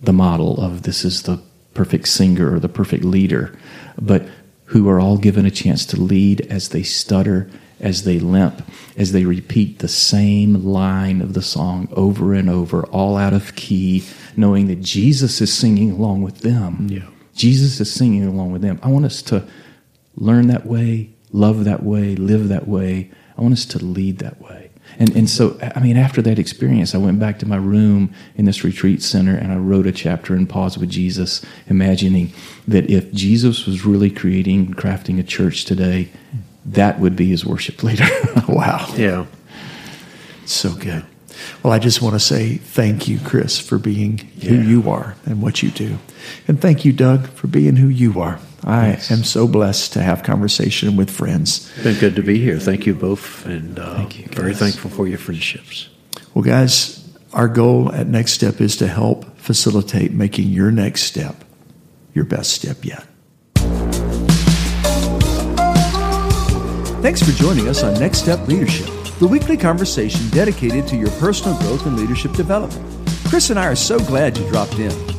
the 0.00 0.12
model 0.12 0.60
of 0.60 0.82
this 0.82 1.04
is 1.04 1.22
the 1.22 1.40
perfect 1.74 2.08
singer 2.08 2.54
or 2.54 2.60
the 2.60 2.68
perfect 2.68 3.04
leader, 3.04 3.56
but 4.00 4.26
who 4.72 4.88
are 4.88 5.00
all 5.00 5.16
given 5.16 5.46
a 5.46 5.50
chance 5.50 5.86
to 5.86 6.00
lead 6.00 6.40
as 6.42 6.70
they 6.70 6.82
stutter 6.82 7.48
as 7.82 8.04
they 8.04 8.18
limp, 8.20 8.62
as 8.96 9.12
they 9.12 9.24
repeat 9.24 9.80
the 9.80 9.88
same 9.88 10.64
line 10.64 11.20
of 11.20 11.34
the 11.34 11.42
song 11.42 11.88
over 11.92 12.32
and 12.32 12.48
over, 12.48 12.84
all 12.86 13.16
out 13.16 13.32
of 13.32 13.54
key, 13.56 14.04
knowing 14.36 14.68
that 14.68 14.80
Jesus 14.80 15.40
is 15.40 15.52
singing 15.52 15.90
along 15.90 16.22
with 16.22 16.38
them. 16.38 16.86
Yeah. 16.88 17.08
Jesus 17.34 17.80
is 17.80 17.92
singing 17.92 18.24
along 18.24 18.52
with 18.52 18.62
them. 18.62 18.78
I 18.82 18.88
want 18.88 19.04
us 19.04 19.20
to 19.22 19.44
learn 20.14 20.46
that 20.46 20.64
way, 20.64 21.10
love 21.32 21.64
that 21.64 21.82
way, 21.82 22.14
live 22.14 22.48
that 22.48 22.68
way. 22.68 23.10
I 23.36 23.40
want 23.42 23.54
us 23.54 23.66
to 23.66 23.84
lead 23.84 24.18
that 24.18 24.40
way. 24.40 24.61
And, 24.98 25.14
and 25.16 25.28
so, 25.28 25.58
I 25.74 25.80
mean, 25.80 25.96
after 25.96 26.22
that 26.22 26.38
experience, 26.38 26.94
I 26.94 26.98
went 26.98 27.18
back 27.18 27.38
to 27.40 27.46
my 27.46 27.56
room 27.56 28.14
in 28.36 28.44
this 28.44 28.64
retreat 28.64 29.02
center 29.02 29.36
and 29.36 29.52
I 29.52 29.56
wrote 29.56 29.86
a 29.86 29.92
chapter 29.92 30.34
in 30.34 30.46
Pause 30.46 30.78
with 30.78 30.90
Jesus, 30.90 31.44
imagining 31.66 32.32
that 32.68 32.90
if 32.90 33.12
Jesus 33.12 33.66
was 33.66 33.84
really 33.84 34.10
creating, 34.10 34.74
crafting 34.74 35.18
a 35.18 35.22
church 35.22 35.64
today, 35.64 36.10
that 36.64 37.00
would 37.00 37.16
be 37.16 37.28
his 37.28 37.44
worship 37.44 37.82
leader. 37.82 38.06
wow. 38.48 38.86
Yeah. 38.96 39.26
So 40.44 40.74
good. 40.74 41.04
Well, 41.62 41.72
I 41.72 41.78
just 41.78 42.02
want 42.02 42.14
to 42.14 42.20
say 42.20 42.56
thank 42.56 43.08
you, 43.08 43.18
Chris, 43.20 43.58
for 43.58 43.78
being 43.78 44.30
yeah. 44.36 44.50
who 44.50 44.56
you 44.56 44.90
are 44.90 45.16
and 45.24 45.42
what 45.42 45.62
you 45.62 45.70
do. 45.70 45.98
And 46.46 46.60
thank 46.60 46.84
you, 46.84 46.92
Doug, 46.92 47.28
for 47.28 47.46
being 47.46 47.76
who 47.76 47.88
you 47.88 48.20
are. 48.20 48.38
I 48.64 48.90
yes. 48.90 49.10
am 49.10 49.24
so 49.24 49.48
blessed 49.48 49.92
to 49.94 50.02
have 50.02 50.22
conversation 50.22 50.96
with 50.96 51.10
friends. 51.10 51.70
It's 51.74 51.84
Been 51.84 51.98
good 51.98 52.16
to 52.16 52.22
be 52.22 52.38
here. 52.38 52.58
Thank 52.58 52.86
you 52.86 52.94
both, 52.94 53.44
and 53.46 53.78
uh, 53.78 53.96
thank 53.96 54.18
you, 54.18 54.26
very 54.28 54.54
thankful 54.54 54.90
for 54.90 55.08
your 55.08 55.18
friendships. 55.18 55.88
Well, 56.34 56.44
guys, 56.44 57.06
our 57.32 57.48
goal 57.48 57.92
at 57.92 58.06
Next 58.06 58.32
Step 58.32 58.60
is 58.60 58.76
to 58.76 58.86
help 58.86 59.36
facilitate 59.36 60.12
making 60.12 60.48
your 60.48 60.70
next 60.70 61.02
step 61.02 61.44
your 62.14 62.24
best 62.24 62.52
step 62.52 62.84
yet. 62.84 63.06
Thanks 67.02 67.20
for 67.22 67.32
joining 67.32 67.68
us 67.68 67.82
on 67.82 67.98
Next 67.98 68.18
Step 68.18 68.46
Leadership. 68.46 68.88
the 69.18 69.26
weekly 69.28 69.56
conversation 69.56 70.28
dedicated 70.30 70.86
to 70.88 70.96
your 70.96 71.10
personal 71.12 71.56
growth 71.58 71.86
and 71.86 71.96
leadership 71.96 72.32
development. 72.32 72.84
Chris 73.28 73.50
and 73.50 73.58
I 73.58 73.66
are 73.66 73.76
so 73.76 73.98
glad 74.00 74.36
you 74.36 74.48
dropped 74.48 74.78
in. 74.78 75.11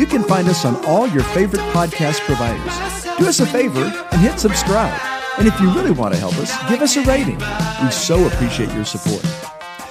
You 0.00 0.06
can 0.06 0.24
find 0.24 0.48
us 0.48 0.64
on 0.64 0.82
all 0.86 1.06
your 1.06 1.22
favorite 1.22 1.60
podcast 1.74 2.20
providers. 2.20 2.72
Do 3.18 3.26
us 3.26 3.40
a 3.40 3.46
favor 3.46 3.84
and 3.84 4.20
hit 4.22 4.40
subscribe. 4.40 4.98
And 5.36 5.46
if 5.46 5.60
you 5.60 5.70
really 5.74 5.90
want 5.90 6.14
to 6.14 6.18
help 6.18 6.38
us, 6.38 6.56
give 6.70 6.80
us 6.80 6.96
a 6.96 7.02
rating. 7.02 7.38
We 7.82 7.90
so 7.90 8.26
appreciate 8.26 8.72
your 8.72 8.86
support. 8.86 9.22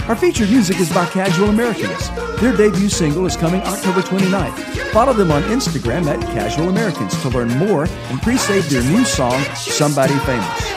Our 0.09 0.15
featured 0.15 0.49
music 0.49 0.79
is 0.79 0.91
by 0.91 1.05
Casual 1.05 1.49
Americans. 1.49 2.09
Their 2.41 2.57
debut 2.57 2.89
single 2.89 3.27
is 3.27 3.37
coming 3.37 3.61
October 3.61 4.01
29th. 4.01 4.57
Follow 4.89 5.13
them 5.13 5.29
on 5.29 5.43
Instagram 5.43 6.07
at 6.07 6.19
Casual 6.33 6.69
Americans 6.69 7.15
to 7.21 7.29
learn 7.29 7.49
more 7.59 7.85
and 7.85 8.19
pre-save 8.23 8.67
their 8.71 8.81
new 8.85 9.05
song, 9.05 9.39
Somebody 9.53 10.15
Famous. 10.25 10.73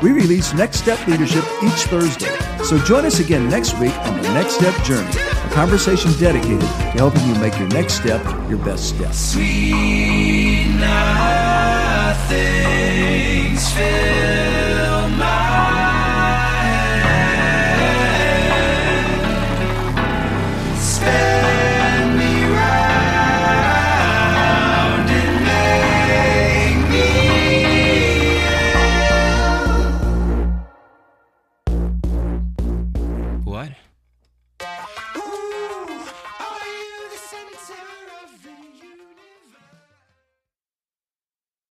We 0.00 0.12
release 0.12 0.54
Next 0.54 0.78
Step 0.78 1.04
Leadership 1.08 1.42
each 1.60 1.86
Thursday, 1.90 2.32
so 2.62 2.78
join 2.78 3.04
us 3.04 3.18
again 3.18 3.48
next 3.48 3.76
week 3.80 3.98
on 4.06 4.22
the 4.22 4.28
Next 4.32 4.54
Step 4.54 4.80
Journey, 4.84 5.10
a 5.10 5.50
conversation 5.50 6.12
dedicated 6.12 6.60
to 6.60 6.66
helping 6.66 7.26
you 7.26 7.34
make 7.40 7.58
your 7.58 7.66
next 7.70 7.94
step 7.94 8.24
your 8.48 8.58
best 8.58 8.90
step. 8.90 9.12
Sweet 9.12 10.68
nothings 10.78 11.08